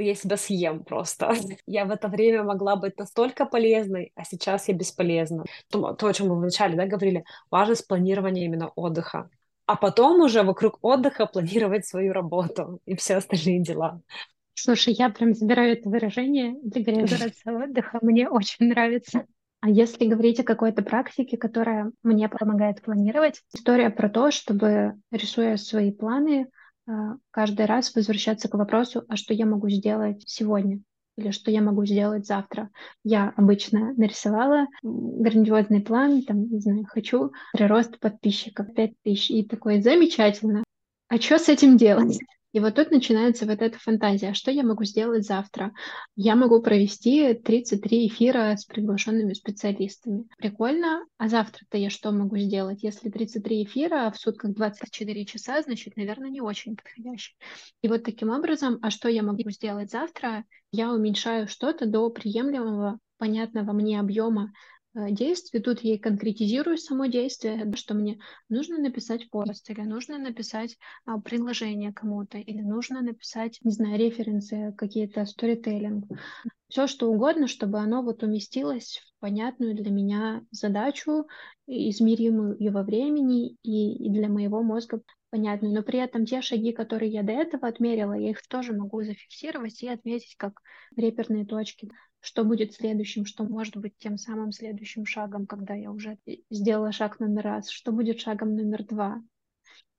я 0.04 0.14
себя 0.14 0.36
съем 0.36 0.84
просто. 0.84 1.32
Я 1.66 1.84
в 1.84 1.90
это 1.90 2.08
время 2.08 2.42
могла 2.42 2.76
быть 2.76 2.98
настолько 2.98 3.46
полезной, 3.46 4.12
а 4.14 4.24
сейчас 4.24 4.68
я 4.68 4.74
бесполезна. 4.74 5.44
То, 5.70 5.92
то 5.94 6.06
о 6.06 6.12
чем 6.12 6.28
мы 6.28 6.36
вначале 6.36 6.76
да, 6.76 6.86
говорили, 6.86 7.24
важность 7.50 7.86
планирования 7.86 8.44
именно 8.44 8.68
отдыха. 8.76 9.28
А 9.66 9.76
потом 9.76 10.20
уже 10.20 10.42
вокруг 10.42 10.78
отдыха 10.82 11.26
планировать 11.26 11.86
свою 11.86 12.12
работу 12.12 12.80
и 12.86 12.94
все 12.94 13.16
остальные 13.16 13.62
дела. 13.62 14.00
Слушай, 14.54 14.94
я 14.94 15.10
прям 15.10 15.34
забираю 15.34 15.72
это 15.72 15.88
выражение 15.88 16.56
легализация 16.62 17.52
отдыха. 17.64 17.98
Мне 18.00 18.28
очень 18.28 18.68
нравится. 18.68 19.26
А 19.60 19.68
если 19.68 20.06
говорить 20.06 20.38
о 20.40 20.44
какой-то 20.44 20.82
практике, 20.82 21.36
которая 21.36 21.90
мне 22.02 22.28
помогает 22.28 22.82
планировать, 22.82 23.42
история 23.52 23.90
про 23.90 24.08
то, 24.08 24.30
чтобы, 24.30 24.94
рисуя 25.10 25.56
свои 25.56 25.90
планы, 25.90 26.48
каждый 27.30 27.66
раз 27.66 27.94
возвращаться 27.94 28.48
к 28.48 28.54
вопросу, 28.54 29.04
а 29.08 29.16
что 29.16 29.34
я 29.34 29.46
могу 29.46 29.68
сделать 29.68 30.22
сегодня 30.26 30.80
или 31.16 31.30
что 31.30 31.50
я 31.50 31.62
могу 31.62 31.84
сделать 31.86 32.26
завтра. 32.26 32.70
Я 33.02 33.32
обычно 33.36 33.94
нарисовала 33.94 34.66
грандиозный 34.82 35.80
план, 35.80 36.22
там, 36.22 36.48
не 36.50 36.60
знаю, 36.60 36.84
хочу 36.86 37.32
прирост 37.52 37.98
подписчиков 37.98 38.72
5000, 38.74 39.30
и 39.30 39.44
такое 39.44 39.80
замечательно. 39.80 40.62
А 41.08 41.16
что 41.18 41.38
с 41.38 41.48
этим 41.48 41.76
делать? 41.76 42.18
И 42.56 42.58
вот 42.58 42.74
тут 42.74 42.90
начинается 42.90 43.44
вот 43.44 43.60
эта 43.60 43.78
фантазия. 43.78 44.32
Что 44.32 44.50
я 44.50 44.62
могу 44.62 44.84
сделать 44.84 45.26
завтра? 45.26 45.74
Я 46.14 46.36
могу 46.36 46.62
провести 46.62 47.34
33 47.34 48.08
эфира 48.08 48.56
с 48.56 48.64
приглашенными 48.64 49.34
специалистами. 49.34 50.24
Прикольно. 50.38 51.04
А 51.18 51.28
завтра-то 51.28 51.76
я 51.76 51.90
что 51.90 52.12
могу 52.12 52.38
сделать? 52.38 52.82
Если 52.82 53.10
33 53.10 53.64
эфира 53.64 54.10
в 54.10 54.18
сутках 54.18 54.54
24 54.54 55.26
часа, 55.26 55.60
значит, 55.60 55.98
наверное, 55.98 56.30
не 56.30 56.40
очень 56.40 56.76
подходящий. 56.76 57.36
И 57.82 57.88
вот 57.88 58.04
таким 58.04 58.30
образом, 58.30 58.78
а 58.80 58.88
что 58.88 59.10
я 59.10 59.22
могу 59.22 59.50
сделать 59.50 59.90
завтра? 59.90 60.46
Я 60.72 60.94
уменьшаю 60.94 61.48
что-то 61.48 61.84
до 61.84 62.08
приемлемого, 62.08 62.98
понятного 63.18 63.72
мне 63.74 64.00
объема 64.00 64.54
действий. 65.10 65.60
Тут 65.60 65.80
я 65.80 65.94
и 65.94 65.98
конкретизирую 65.98 66.78
само 66.78 67.06
действие, 67.06 67.70
что 67.74 67.94
мне 67.94 68.18
нужно 68.48 68.78
написать 68.78 69.28
пост, 69.30 69.68
или 69.70 69.82
нужно 69.82 70.18
написать 70.18 70.76
а, 71.04 71.20
предложение 71.20 71.92
кому-то, 71.92 72.38
или 72.38 72.62
нужно 72.62 73.02
написать, 73.02 73.58
не 73.62 73.70
знаю, 73.70 73.98
референсы, 73.98 74.74
какие-то 74.76 75.24
сторителлинг. 75.26 76.06
Все 76.68 76.86
что 76.86 77.10
угодно, 77.10 77.46
чтобы 77.46 77.78
оно 77.78 78.02
вот 78.02 78.22
уместилось 78.22 79.02
в 79.06 79.20
понятную 79.20 79.74
для 79.74 79.90
меня 79.90 80.42
задачу, 80.50 81.26
измеримую 81.66 82.56
и 82.56 82.68
во 82.70 82.82
времени, 82.82 83.56
и, 83.62 84.06
и 84.06 84.10
для 84.10 84.28
моего 84.28 84.62
мозга 84.62 85.00
понятную. 85.30 85.74
Но 85.74 85.82
при 85.82 85.98
этом 85.98 86.24
те 86.24 86.40
шаги, 86.42 86.72
которые 86.72 87.12
я 87.12 87.22
до 87.22 87.32
этого 87.32 87.68
отмерила, 87.68 88.14
я 88.14 88.30
их 88.30 88.42
тоже 88.48 88.72
могу 88.72 89.02
зафиксировать 89.02 89.82
и 89.82 89.88
отметить 89.88 90.36
как 90.36 90.60
реперные 90.96 91.44
точки 91.44 91.90
что 92.26 92.42
будет 92.42 92.74
следующим, 92.74 93.24
что 93.24 93.44
может 93.44 93.76
быть 93.76 93.96
тем 93.98 94.18
самым 94.18 94.50
следующим 94.50 95.06
шагом, 95.06 95.46
когда 95.46 95.74
я 95.74 95.92
уже 95.92 96.18
сделала 96.50 96.90
шаг 96.90 97.20
номер 97.20 97.44
раз, 97.44 97.70
что 97.70 97.92
будет 97.92 98.18
шагом 98.18 98.56
номер 98.56 98.84
два, 98.84 99.22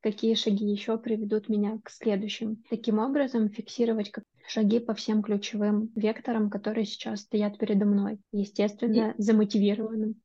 какие 0.02 0.34
шаги 0.36 0.66
еще 0.66 0.98
приведут 0.98 1.48
меня 1.48 1.80
к 1.82 1.90
следующим. 1.90 2.62
Таким 2.70 3.00
образом, 3.00 3.50
фиксировать 3.50 4.12
шаги 4.46 4.80
по 4.80 4.94
всем 4.94 5.24
ключевым 5.24 5.90
векторам, 5.96 6.50
которые 6.50 6.86
сейчас 6.86 7.22
стоят 7.22 7.58
передо 7.58 7.86
мной, 7.86 8.20
естественно, 8.34 9.14
и... 9.18 9.22
замотивированным. 9.22 10.22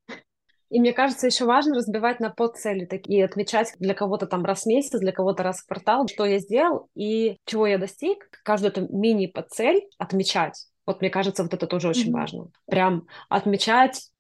И 0.71 0.81
мне 0.81 0.93
кажется, 0.93 1.29
еще 1.29 1.45
важно 1.45 1.77
разбивать 1.77 2.19
на 2.19 2.31
подцели 2.31 2.85
такие, 2.85 3.27
отмечать 3.27 3.75
для 3.79 3.95
кого-то 3.95 4.27
там 4.27 4.45
раз 4.45 4.63
в 4.63 4.67
месяц, 4.67 4.99
для 4.99 5.13
кого-то 5.13 5.45
раз 5.45 5.61
в 5.61 5.67
квартал, 5.67 6.09
что 6.09 6.25
я 6.25 6.39
сделал 6.41 6.89
и 6.97 7.37
чего 7.45 7.69
я 7.69 7.79
достиг. 7.79 8.29
Каждую 8.43 8.73
эту 8.73 8.89
мини-подцель 8.91 9.83
отмечать. 9.99 10.72
Вот 10.87 11.01
мне 11.01 11.11
кажется, 11.11 11.43
вот 11.43 11.55
это 11.55 11.67
тоже 11.67 11.89
очень 11.89 12.11
mm-hmm. 12.11 12.13
важно. 12.13 12.47
Прям 12.67 13.07
отмечать. 13.29 14.11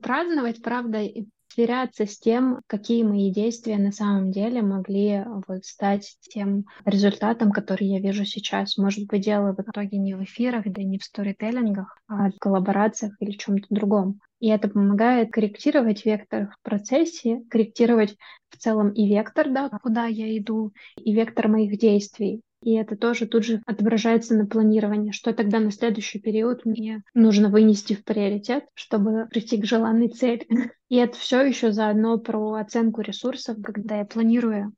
Праздновать, 0.00 0.62
правда, 0.62 1.00
и 1.00 1.26
сверяться 1.52 2.06
с 2.06 2.18
тем, 2.18 2.60
какие 2.66 3.02
мои 3.02 3.32
действия 3.32 3.76
на 3.76 3.92
самом 3.92 4.30
деле 4.30 4.62
могли 4.62 5.24
вот 5.48 5.64
стать 5.64 6.16
тем 6.20 6.64
результатом, 6.84 7.50
который 7.50 7.86
я 7.86 8.00
вижу 8.00 8.24
сейчас. 8.24 8.76
Может 8.76 9.06
быть, 9.08 9.24
дело 9.24 9.54
в 9.54 9.60
итоге 9.60 9.98
не 9.98 10.14
в 10.14 10.22
эфирах, 10.22 10.64
да 10.66 10.82
не 10.82 10.98
в 10.98 11.04
сторителлингах, 11.04 11.98
а 12.08 12.30
в 12.30 12.38
коллаборациях 12.38 13.14
или 13.20 13.32
чем-то 13.32 13.66
другом. 13.70 14.20
И 14.38 14.48
это 14.48 14.68
помогает 14.68 15.32
корректировать 15.32 16.04
вектор 16.06 16.48
в 16.48 16.62
процессе, 16.62 17.42
корректировать 17.50 18.16
в 18.48 18.56
целом 18.56 18.90
и 18.90 19.06
вектор, 19.06 19.50
да, 19.50 19.68
куда 19.82 20.06
я 20.06 20.36
иду, 20.38 20.72
и 20.96 21.12
вектор 21.12 21.48
моих 21.48 21.78
действий. 21.78 22.40
И 22.62 22.72
это 22.74 22.96
тоже 22.96 23.26
тут 23.26 23.44
же 23.44 23.62
отображается 23.66 24.34
на 24.34 24.46
планировании, 24.46 25.12
что 25.12 25.32
тогда 25.32 25.60
на 25.60 25.70
следующий 25.70 26.18
период 26.18 26.66
мне 26.66 27.02
нужно 27.14 27.48
вынести 27.48 27.94
в 27.94 28.04
приоритет, 28.04 28.64
чтобы 28.74 29.26
прийти 29.30 29.60
к 29.60 29.64
желанной 29.64 30.08
цели. 30.08 30.46
И 30.88 30.96
это 30.96 31.16
все 31.16 31.42
еще 31.42 31.72
заодно 31.72 32.18
про 32.18 32.54
оценку 32.54 33.00
ресурсов, 33.00 33.56
когда 33.62 33.98
я 33.98 34.04
планирую 34.04 34.74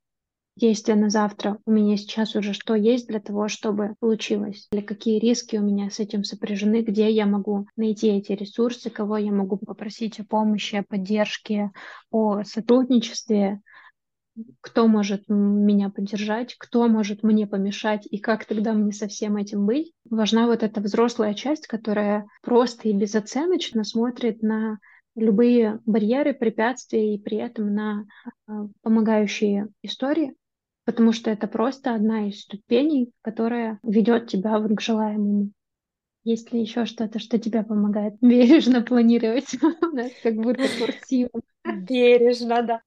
действия 0.56 0.94
на 0.94 1.10
завтра. 1.10 1.58
У 1.64 1.70
меня 1.70 1.96
сейчас 1.96 2.36
уже 2.36 2.52
что 2.52 2.74
есть 2.74 3.08
для 3.08 3.20
того, 3.20 3.48
чтобы 3.48 3.94
получилось? 4.00 4.68
Или 4.72 4.80
какие 4.80 5.18
риски 5.18 5.56
у 5.56 5.62
меня 5.62 5.90
с 5.90 5.98
этим 5.98 6.24
сопряжены? 6.24 6.82
Где 6.82 7.10
я 7.10 7.26
могу 7.26 7.66
найти 7.76 8.08
эти 8.08 8.32
ресурсы? 8.32 8.90
Кого 8.90 9.16
я 9.16 9.32
могу 9.32 9.56
попросить 9.56 10.20
о 10.20 10.24
помощи, 10.24 10.76
о 10.76 10.84
поддержке, 10.84 11.70
о 12.10 12.44
сотрудничестве? 12.44 13.60
Кто 14.60 14.88
может 14.88 15.24
меня 15.28 15.90
поддержать, 15.90 16.54
кто 16.58 16.88
может 16.88 17.22
мне 17.22 17.46
помешать 17.46 18.06
и 18.10 18.18
как 18.18 18.44
тогда 18.44 18.72
мне 18.72 18.92
со 18.92 19.08
всем 19.08 19.36
этим 19.36 19.66
быть. 19.66 19.92
Важна 20.08 20.46
вот 20.46 20.62
эта 20.62 20.80
взрослая 20.80 21.34
часть, 21.34 21.66
которая 21.66 22.26
просто 22.42 22.88
и 22.88 22.92
безоценочно 22.92 23.84
смотрит 23.84 24.42
на 24.42 24.78
любые 25.14 25.80
барьеры, 25.84 26.32
препятствия 26.32 27.14
и 27.14 27.18
при 27.18 27.36
этом 27.36 27.74
на 27.74 28.06
а, 28.46 28.66
помогающие 28.80 29.68
истории, 29.82 30.34
потому 30.86 31.12
что 31.12 31.30
это 31.30 31.46
просто 31.46 31.94
одна 31.94 32.28
из 32.28 32.40
ступеней, 32.40 33.12
которая 33.20 33.78
ведет 33.82 34.28
тебя 34.28 34.58
вот 34.58 34.74
к 34.74 34.80
желаемому. 34.80 35.50
Есть 36.24 36.52
ли 36.52 36.60
еще 36.60 36.86
что-то, 36.86 37.18
что 37.18 37.38
тебе 37.38 37.62
помогает 37.62 38.14
бережно 38.20 38.82
планировать? 38.82 39.54
У 39.82 39.94
нас 39.94 40.12
как 40.22 40.34
будто 40.36 40.64
курсивом. 40.78 41.42
Бережно, 41.64 42.62
да. 42.62 42.82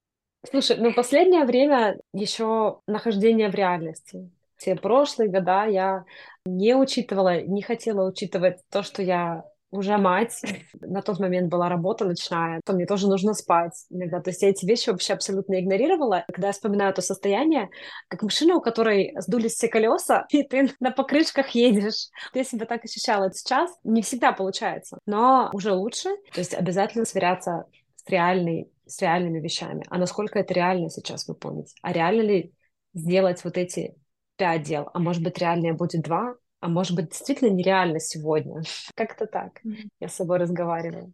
Слушай, 0.49 0.77
ну 0.77 0.93
последнее 0.93 1.45
время 1.45 1.97
еще 2.13 2.79
нахождение 2.88 3.49
в 3.49 3.55
реальности. 3.55 4.29
Все 4.58 4.75
прошлые 4.75 5.29
года 5.29 5.65
я 5.65 6.05
не 6.45 6.75
учитывала, 6.75 7.41
не 7.41 7.62
хотела 7.62 8.08
учитывать 8.08 8.60
то, 8.71 8.84
что 8.84 9.01
я 9.01 9.43
уже 9.71 9.97
мать, 9.97 10.41
на 10.81 11.01
тот 11.01 11.19
момент 11.19 11.49
была 11.49 11.69
работа 11.69 12.05
ночная, 12.05 12.62
то 12.65 12.73
мне 12.73 12.86
тоже 12.86 13.08
нужно 13.08 13.34
спать 13.34 13.73
иногда. 13.89 14.21
То 14.21 14.29
есть 14.29 14.41
я 14.41 14.49
эти 14.49 14.65
вещи 14.65 14.89
вообще 14.89 15.13
абсолютно 15.13 15.60
игнорировала. 15.60 16.23
Когда 16.31 16.47
я 16.47 16.53
вспоминаю 16.53 16.93
то 16.93 17.01
состояние, 17.01 17.69
как 18.08 18.21
машина, 18.23 18.55
у 18.55 18.62
которой 18.62 19.13
сдулись 19.17 19.53
все 19.53 19.67
колеса, 19.67 20.25
и 20.29 20.43
ты 20.43 20.71
на 20.79 20.91
покрышках 20.91 21.49
едешь. 21.49 22.10
Я 22.34 22.43
себя 22.43 22.65
так 22.65 22.84
ощущала 22.86 23.31
сейчас. 23.31 23.71
Не 23.84 24.01
всегда 24.01 24.31
получается, 24.31 24.99
но 25.05 25.49
уже 25.53 25.73
лучше. 25.73 26.10
То 26.34 26.39
есть 26.39 26.53
обязательно 26.53 27.05
сверяться 27.05 27.65
с 27.95 28.10
реальной 28.10 28.69
с 28.88 29.02
реальными 29.02 29.39
вещами. 29.39 29.86
А 29.89 29.98
насколько 29.98 30.39
это 30.39 30.54
реально 30.54 30.89
сейчас 30.89 31.28
выполнить? 31.28 31.74
А 31.82 31.93
реально 31.93 32.21
ли 32.21 32.54
сделать 32.93 33.43
вот 33.43 33.58
эти 33.58 33.95
пять 34.38 34.63
дел? 34.63 34.89
А 34.93 35.00
может 35.00 35.24
быть, 35.24 35.38
реальнее 35.38 35.74
будет 35.74 36.04
два? 36.04 36.36
А 36.60 36.67
может 36.67 36.95
быть, 36.95 37.10
действительно 37.10 37.50
нереально 37.50 38.00
сегодня? 38.00 38.62
Как-то 38.95 39.28
так. 39.28 39.62
Я 40.00 40.08
с 40.08 40.15
собой 40.15 40.38
разговариваю. 40.38 41.13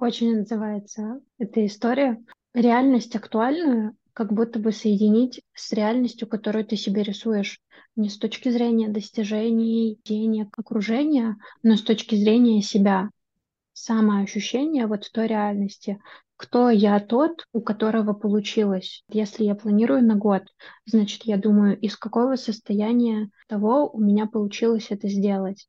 Очень 0.00 0.36
называется 0.38 1.20
эта 1.38 1.64
история. 1.66 2.22
Реальность 2.54 3.14
актуальную 3.14 3.96
как 4.14 4.32
будто 4.32 4.58
бы 4.58 4.72
соединить 4.72 5.42
с 5.54 5.72
реальностью, 5.72 6.28
которую 6.28 6.66
ты 6.66 6.76
себе 6.76 7.02
рисуешь. 7.02 7.60
Не 7.96 8.08
с 8.08 8.18
точки 8.18 8.50
зрения 8.50 8.88
достижений, 8.88 9.98
денег, 10.04 10.48
окружения, 10.58 11.36
но 11.62 11.76
с 11.76 11.82
точки 11.82 12.14
зрения 12.14 12.62
себя 12.62 13.10
самоощущение 13.72 14.86
вот 14.86 15.04
в 15.04 15.12
той 15.12 15.26
реальности, 15.26 15.98
кто 16.42 16.70
я 16.70 16.98
тот, 16.98 17.46
у 17.52 17.60
которого 17.60 18.14
получилось. 18.14 19.04
Если 19.08 19.44
я 19.44 19.54
планирую 19.54 20.04
на 20.04 20.16
год, 20.16 20.42
значит, 20.86 21.22
я 21.22 21.36
думаю, 21.36 21.78
из 21.78 21.96
какого 21.96 22.34
состояния 22.34 23.30
того 23.46 23.88
у 23.88 24.00
меня 24.00 24.26
получилось 24.26 24.88
это 24.90 25.08
сделать. 25.08 25.68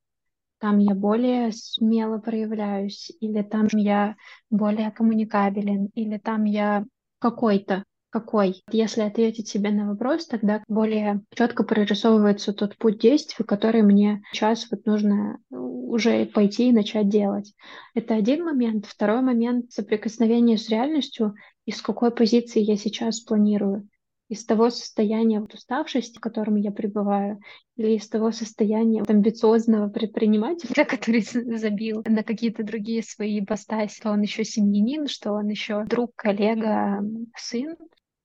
Там 0.58 0.80
я 0.80 0.96
более 0.96 1.52
смело 1.52 2.18
проявляюсь, 2.18 3.12
или 3.20 3.44
там 3.44 3.68
я 3.74 4.16
более 4.50 4.90
коммуникабелен, 4.90 5.92
или 5.94 6.18
там 6.18 6.46
я 6.46 6.86
какой-то 7.20 7.84
какой? 8.14 8.62
Если 8.72 9.02
ответить 9.02 9.48
себе 9.48 9.72
на 9.72 9.90
вопрос, 9.90 10.28
тогда 10.28 10.64
более 10.68 11.24
четко 11.34 11.64
прорисовывается 11.64 12.54
тот 12.54 12.78
путь 12.78 13.00
действий, 13.00 13.44
который 13.44 13.82
мне 13.82 14.22
сейчас 14.32 14.68
вот 14.70 14.86
нужно 14.86 15.40
уже 15.50 16.28
пойти 16.28 16.70
и 16.70 16.72
начать 16.72 17.10
делать. 17.10 17.56
Это 17.96 18.14
один 18.14 18.46
момент. 18.46 18.86
Второй 18.86 19.22
момент— 19.24 19.72
соприкосновение 19.74 20.60
с 20.60 20.70
реальностью 20.70 21.34
и 21.66 21.72
с 21.72 21.82
какой 21.82 22.12
позиции 22.12 22.62
я 22.62 22.78
сейчас 22.78 23.20
планирую. 23.20 23.90
Из 24.30 24.46
того 24.46 24.70
состояния 24.70 25.40
вот 25.40 25.56
уставшести, 25.56 26.18
в 26.18 26.22
котором 26.22 26.56
я 26.56 26.72
пребываю, 26.72 27.40
или 27.78 27.98
из 27.98 28.08
того 28.10 28.32
состояния 28.32 29.00
вот 29.00 29.10
амбициозного 29.10 29.90
предпринимателя, 29.90 30.86
который 30.86 31.22
забил 31.58 32.04
на 32.06 32.22
какие-то 32.22 32.64
другие 32.64 33.02
свои 33.02 33.40
ипостаси, 33.40 33.96
что 33.96 34.12
он 34.12 34.22
еще 34.22 34.44
семьянин, 34.44 35.08
что 35.08 35.32
он 35.32 35.48
еще 35.48 35.84
друг, 35.86 36.12
коллега, 36.16 37.02
сын, 37.36 37.76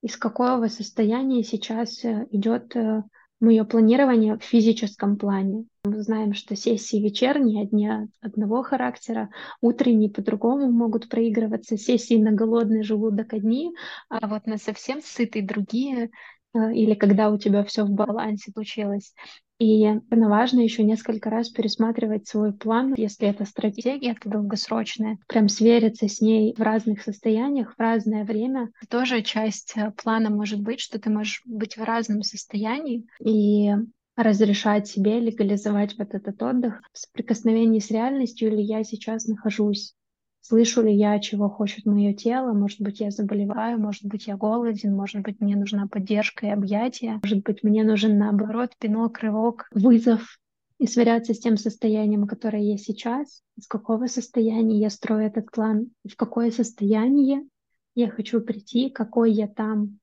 из 0.02 0.16
какого 0.16 0.68
состояния 0.68 1.42
сейчас 1.42 2.04
э, 2.04 2.26
идет 2.30 2.74
э, 2.76 3.02
мое 3.40 3.64
планирование 3.64 4.36
в 4.36 4.42
физическом 4.42 5.16
плане. 5.16 5.66
Мы 5.84 6.02
знаем, 6.02 6.34
что 6.34 6.56
сессии 6.56 7.02
вечерние 7.02 7.62
одни 7.62 7.90
одного 8.20 8.62
характера, 8.62 9.30
утренние 9.60 10.10
по-другому 10.10 10.70
могут 10.70 11.08
проигрываться, 11.08 11.76
сессии 11.76 12.20
на 12.20 12.32
голодный 12.32 12.82
желудок 12.82 13.32
одни, 13.32 13.72
а 14.08 14.26
вот 14.28 14.46
на 14.46 14.58
совсем 14.58 15.00
сытый 15.02 15.42
другие, 15.42 16.10
э, 16.54 16.74
или 16.74 16.94
когда 16.94 17.30
у 17.30 17.38
тебя 17.38 17.64
все 17.64 17.84
в 17.84 17.90
балансе 17.90 18.52
случилось. 18.52 19.14
И 19.58 19.86
важно 20.10 20.60
еще 20.60 20.84
несколько 20.84 21.30
раз 21.30 21.48
пересматривать 21.48 22.28
свой 22.28 22.52
план, 22.52 22.94
если 22.96 23.28
это 23.28 23.44
стратегия, 23.44 24.12
это 24.12 24.28
долгосрочная, 24.28 25.18
прям 25.26 25.48
свериться 25.48 26.06
с 26.06 26.20
ней 26.20 26.54
в 26.56 26.60
разных 26.60 27.02
состояниях, 27.02 27.74
в 27.74 27.80
разное 27.80 28.24
время. 28.24 28.70
Тоже 28.88 29.22
часть 29.22 29.72
э, 29.76 29.92
плана 30.00 30.30
может 30.30 30.60
быть, 30.60 30.80
что 30.80 31.00
ты 31.00 31.10
можешь 31.10 31.42
быть 31.44 31.76
в 31.76 31.82
разном 31.82 32.22
состоянии 32.22 33.06
и 33.20 33.72
разрешать 34.16 34.88
себе 34.88 35.20
легализовать 35.20 35.96
вот 35.98 36.14
этот 36.14 36.42
отдых 36.42 36.80
в 36.92 36.98
соприкосновении 36.98 37.80
с 37.80 37.90
реальностью, 37.90 38.48
или 38.52 38.60
я 38.60 38.82
сейчас 38.84 39.26
нахожусь 39.26 39.94
Слышу 40.48 40.80
ли 40.82 40.94
я, 40.94 41.18
чего 41.18 41.50
хочет 41.50 41.84
мое 41.84 42.14
тело? 42.14 42.54
Может 42.54 42.80
быть, 42.80 43.00
я 43.00 43.10
заболеваю, 43.10 43.78
может 43.78 44.06
быть, 44.06 44.28
я 44.28 44.36
голоден, 44.38 44.96
может 44.96 45.20
быть, 45.20 45.42
мне 45.42 45.56
нужна 45.56 45.86
поддержка 45.86 46.46
и 46.46 46.48
объятия, 46.48 47.20
может 47.22 47.42
быть, 47.42 47.62
мне 47.62 47.84
нужен, 47.84 48.16
наоборот, 48.16 48.70
пинок, 48.78 49.18
рывок, 49.18 49.68
вызов, 49.74 50.38
и 50.78 50.86
сверяться 50.86 51.34
с 51.34 51.38
тем 51.38 51.58
состоянием, 51.58 52.26
которое 52.26 52.62
есть 52.62 52.86
сейчас, 52.86 53.42
из 53.58 53.66
какого 53.66 54.06
состояния 54.06 54.80
я 54.80 54.88
строю 54.88 55.26
этот 55.26 55.50
план, 55.50 55.90
в 56.08 56.16
какое 56.16 56.50
состояние 56.50 57.42
я 57.94 58.08
хочу 58.08 58.40
прийти, 58.40 58.88
какой 58.88 59.32
я 59.32 59.48
там, 59.48 59.98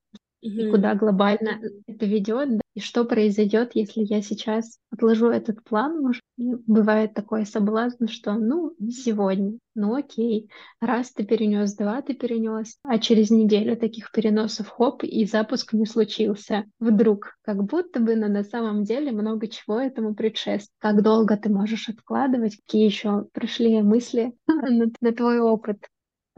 и 0.46 0.70
куда 0.70 0.94
глобально 0.94 1.60
это 1.86 2.06
ведет, 2.06 2.56
да, 2.56 2.60
и 2.74 2.80
что 2.80 3.04
произойдет, 3.04 3.70
если 3.74 4.02
я 4.02 4.20
сейчас 4.20 4.78
отложу 4.90 5.28
этот 5.30 5.64
план, 5.64 6.00
может, 6.02 6.22
бывает 6.36 7.14
такой 7.14 7.46
соблазн, 7.46 8.06
что 8.06 8.34
ну 8.34 8.74
сегодня, 8.90 9.58
ну 9.74 9.94
окей, 9.94 10.50
раз 10.80 11.10
ты 11.12 11.24
перенес, 11.24 11.74
два 11.74 12.02
ты 12.02 12.14
перенес, 12.14 12.76
а 12.82 12.98
через 12.98 13.30
неделю 13.30 13.76
таких 13.76 14.12
переносов 14.12 14.68
хоп 14.68 15.04
и 15.04 15.24
запуск 15.24 15.72
не 15.72 15.86
случился. 15.86 16.64
Вдруг, 16.78 17.36
как 17.42 17.64
будто 17.64 17.98
бы, 17.98 18.14
но 18.14 18.28
на 18.28 18.44
самом 18.44 18.84
деле 18.84 19.10
много 19.10 19.48
чего 19.48 19.80
этому 19.80 20.14
предшествует. 20.14 20.70
Как 20.78 21.02
долго 21.02 21.36
ты 21.36 21.48
можешь 21.48 21.88
откладывать, 21.88 22.56
какие 22.56 22.84
еще 22.84 23.24
пришли 23.32 23.80
мысли 23.80 24.34
на, 24.46 24.86
на 25.00 25.12
твой 25.12 25.40
опыт? 25.40 25.78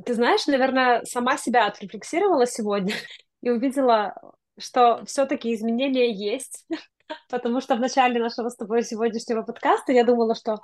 Ты 0.04 0.14
знаешь, 0.14 0.46
наверное, 0.46 1.02
сама 1.04 1.36
себя 1.36 1.66
отрефлексировала 1.66 2.46
сегодня 2.46 2.94
и 3.42 3.50
увидела, 3.50 4.14
что 4.58 5.04
все-таки 5.06 5.54
изменения 5.54 6.12
есть, 6.12 6.66
потому 7.30 7.60
что 7.60 7.76
в 7.76 7.80
начале 7.80 8.20
нашего 8.20 8.48
с 8.48 8.56
тобой 8.56 8.82
сегодняшнего 8.82 9.42
подкаста 9.42 9.92
я 9.92 10.04
думала, 10.04 10.34
что 10.34 10.58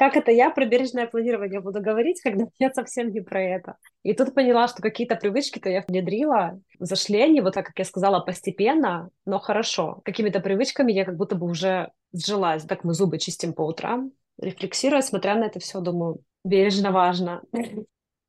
как 0.00 0.16
это 0.16 0.30
я 0.30 0.48
про 0.48 0.64
бережное 0.64 1.06
планирование 1.06 1.60
буду 1.60 1.82
говорить, 1.82 2.22
когда 2.22 2.46
я 2.58 2.72
совсем 2.72 3.10
не 3.10 3.20
про 3.20 3.42
это. 3.42 3.76
И 4.02 4.14
тут 4.14 4.34
поняла, 4.34 4.66
что 4.66 4.80
какие-то 4.80 5.14
привычки-то 5.14 5.68
я 5.68 5.84
внедрила, 5.86 6.58
зашли 6.78 7.20
они, 7.20 7.42
вот 7.42 7.52
так, 7.52 7.66
как 7.66 7.78
я 7.78 7.84
сказала, 7.84 8.20
постепенно, 8.20 9.10
но 9.26 9.38
хорошо. 9.38 10.00
Какими-то 10.06 10.40
привычками 10.40 10.90
я 10.92 11.04
как 11.04 11.16
будто 11.16 11.36
бы 11.36 11.46
уже 11.46 11.90
сжилась. 12.14 12.64
Так 12.64 12.82
мы 12.82 12.94
зубы 12.94 13.18
чистим 13.18 13.52
по 13.52 13.60
утрам, 13.60 14.10
рефлексируя, 14.38 15.02
смотря 15.02 15.34
на 15.34 15.44
это 15.44 15.60
все, 15.60 15.80
думаю, 15.80 16.20
бережно 16.44 16.92
важно. 16.92 17.42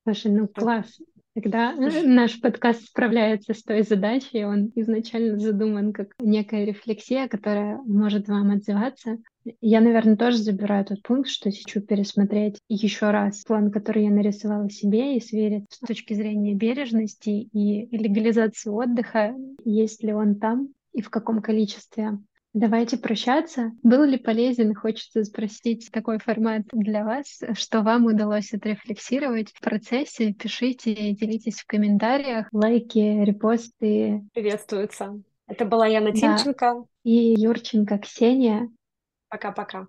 Слушай, 0.03 0.31
ну 0.31 0.49
класс. 0.49 0.99
Тогда 1.33 1.73
наш 1.73 2.41
подкаст 2.41 2.87
справляется 2.87 3.53
с 3.53 3.63
той 3.63 3.83
задачей, 3.83 4.43
он 4.43 4.71
изначально 4.75 5.39
задуман 5.39 5.93
как 5.93 6.09
некая 6.19 6.65
рефлексия, 6.65 7.29
которая 7.29 7.77
может 7.85 8.27
вам 8.27 8.51
отзываться. 8.51 9.17
Я, 9.61 9.79
наверное, 9.79 10.17
тоже 10.17 10.37
забираю 10.37 10.83
тот 10.85 11.01
пункт, 11.01 11.29
что 11.29 11.49
хочу 11.49 11.79
пересмотреть 11.81 12.59
еще 12.67 13.11
раз 13.11 13.43
план, 13.43 13.71
который 13.71 14.03
я 14.03 14.11
нарисовала 14.11 14.69
себе, 14.69 15.15
и 15.15 15.21
сверить 15.21 15.65
с 15.69 15.79
точки 15.79 16.13
зрения 16.13 16.53
бережности 16.53 17.29
и 17.29 17.87
легализации 17.95 18.69
отдыха, 18.69 19.33
есть 19.63 20.03
ли 20.03 20.13
он 20.13 20.35
там 20.35 20.69
и 20.93 21.01
в 21.01 21.09
каком 21.09 21.41
количестве. 21.41 22.19
Давайте 22.53 22.97
прощаться. 22.97 23.71
Был 23.81 24.03
ли 24.03 24.17
полезен, 24.17 24.75
хочется 24.75 25.23
спросить, 25.23 25.89
такой 25.91 26.19
формат 26.19 26.63
для 26.73 27.05
вас, 27.05 27.39
что 27.53 27.81
вам 27.81 28.07
удалось 28.07 28.53
отрефлексировать 28.53 29.51
в 29.53 29.61
процессе? 29.61 30.33
Пишите, 30.33 30.93
делитесь 31.13 31.61
в 31.61 31.65
комментариях, 31.65 32.47
лайки, 32.51 33.23
репосты. 33.23 34.21
Приветствуются. 34.33 35.21
Это 35.47 35.63
была 35.65 35.87
Яна 35.87 36.11
Тимченко. 36.11 36.73
Да. 36.75 36.83
И 37.03 37.35
Юрченко 37.39 37.99
Ксения. 37.99 38.69
Пока-пока. 39.29 39.87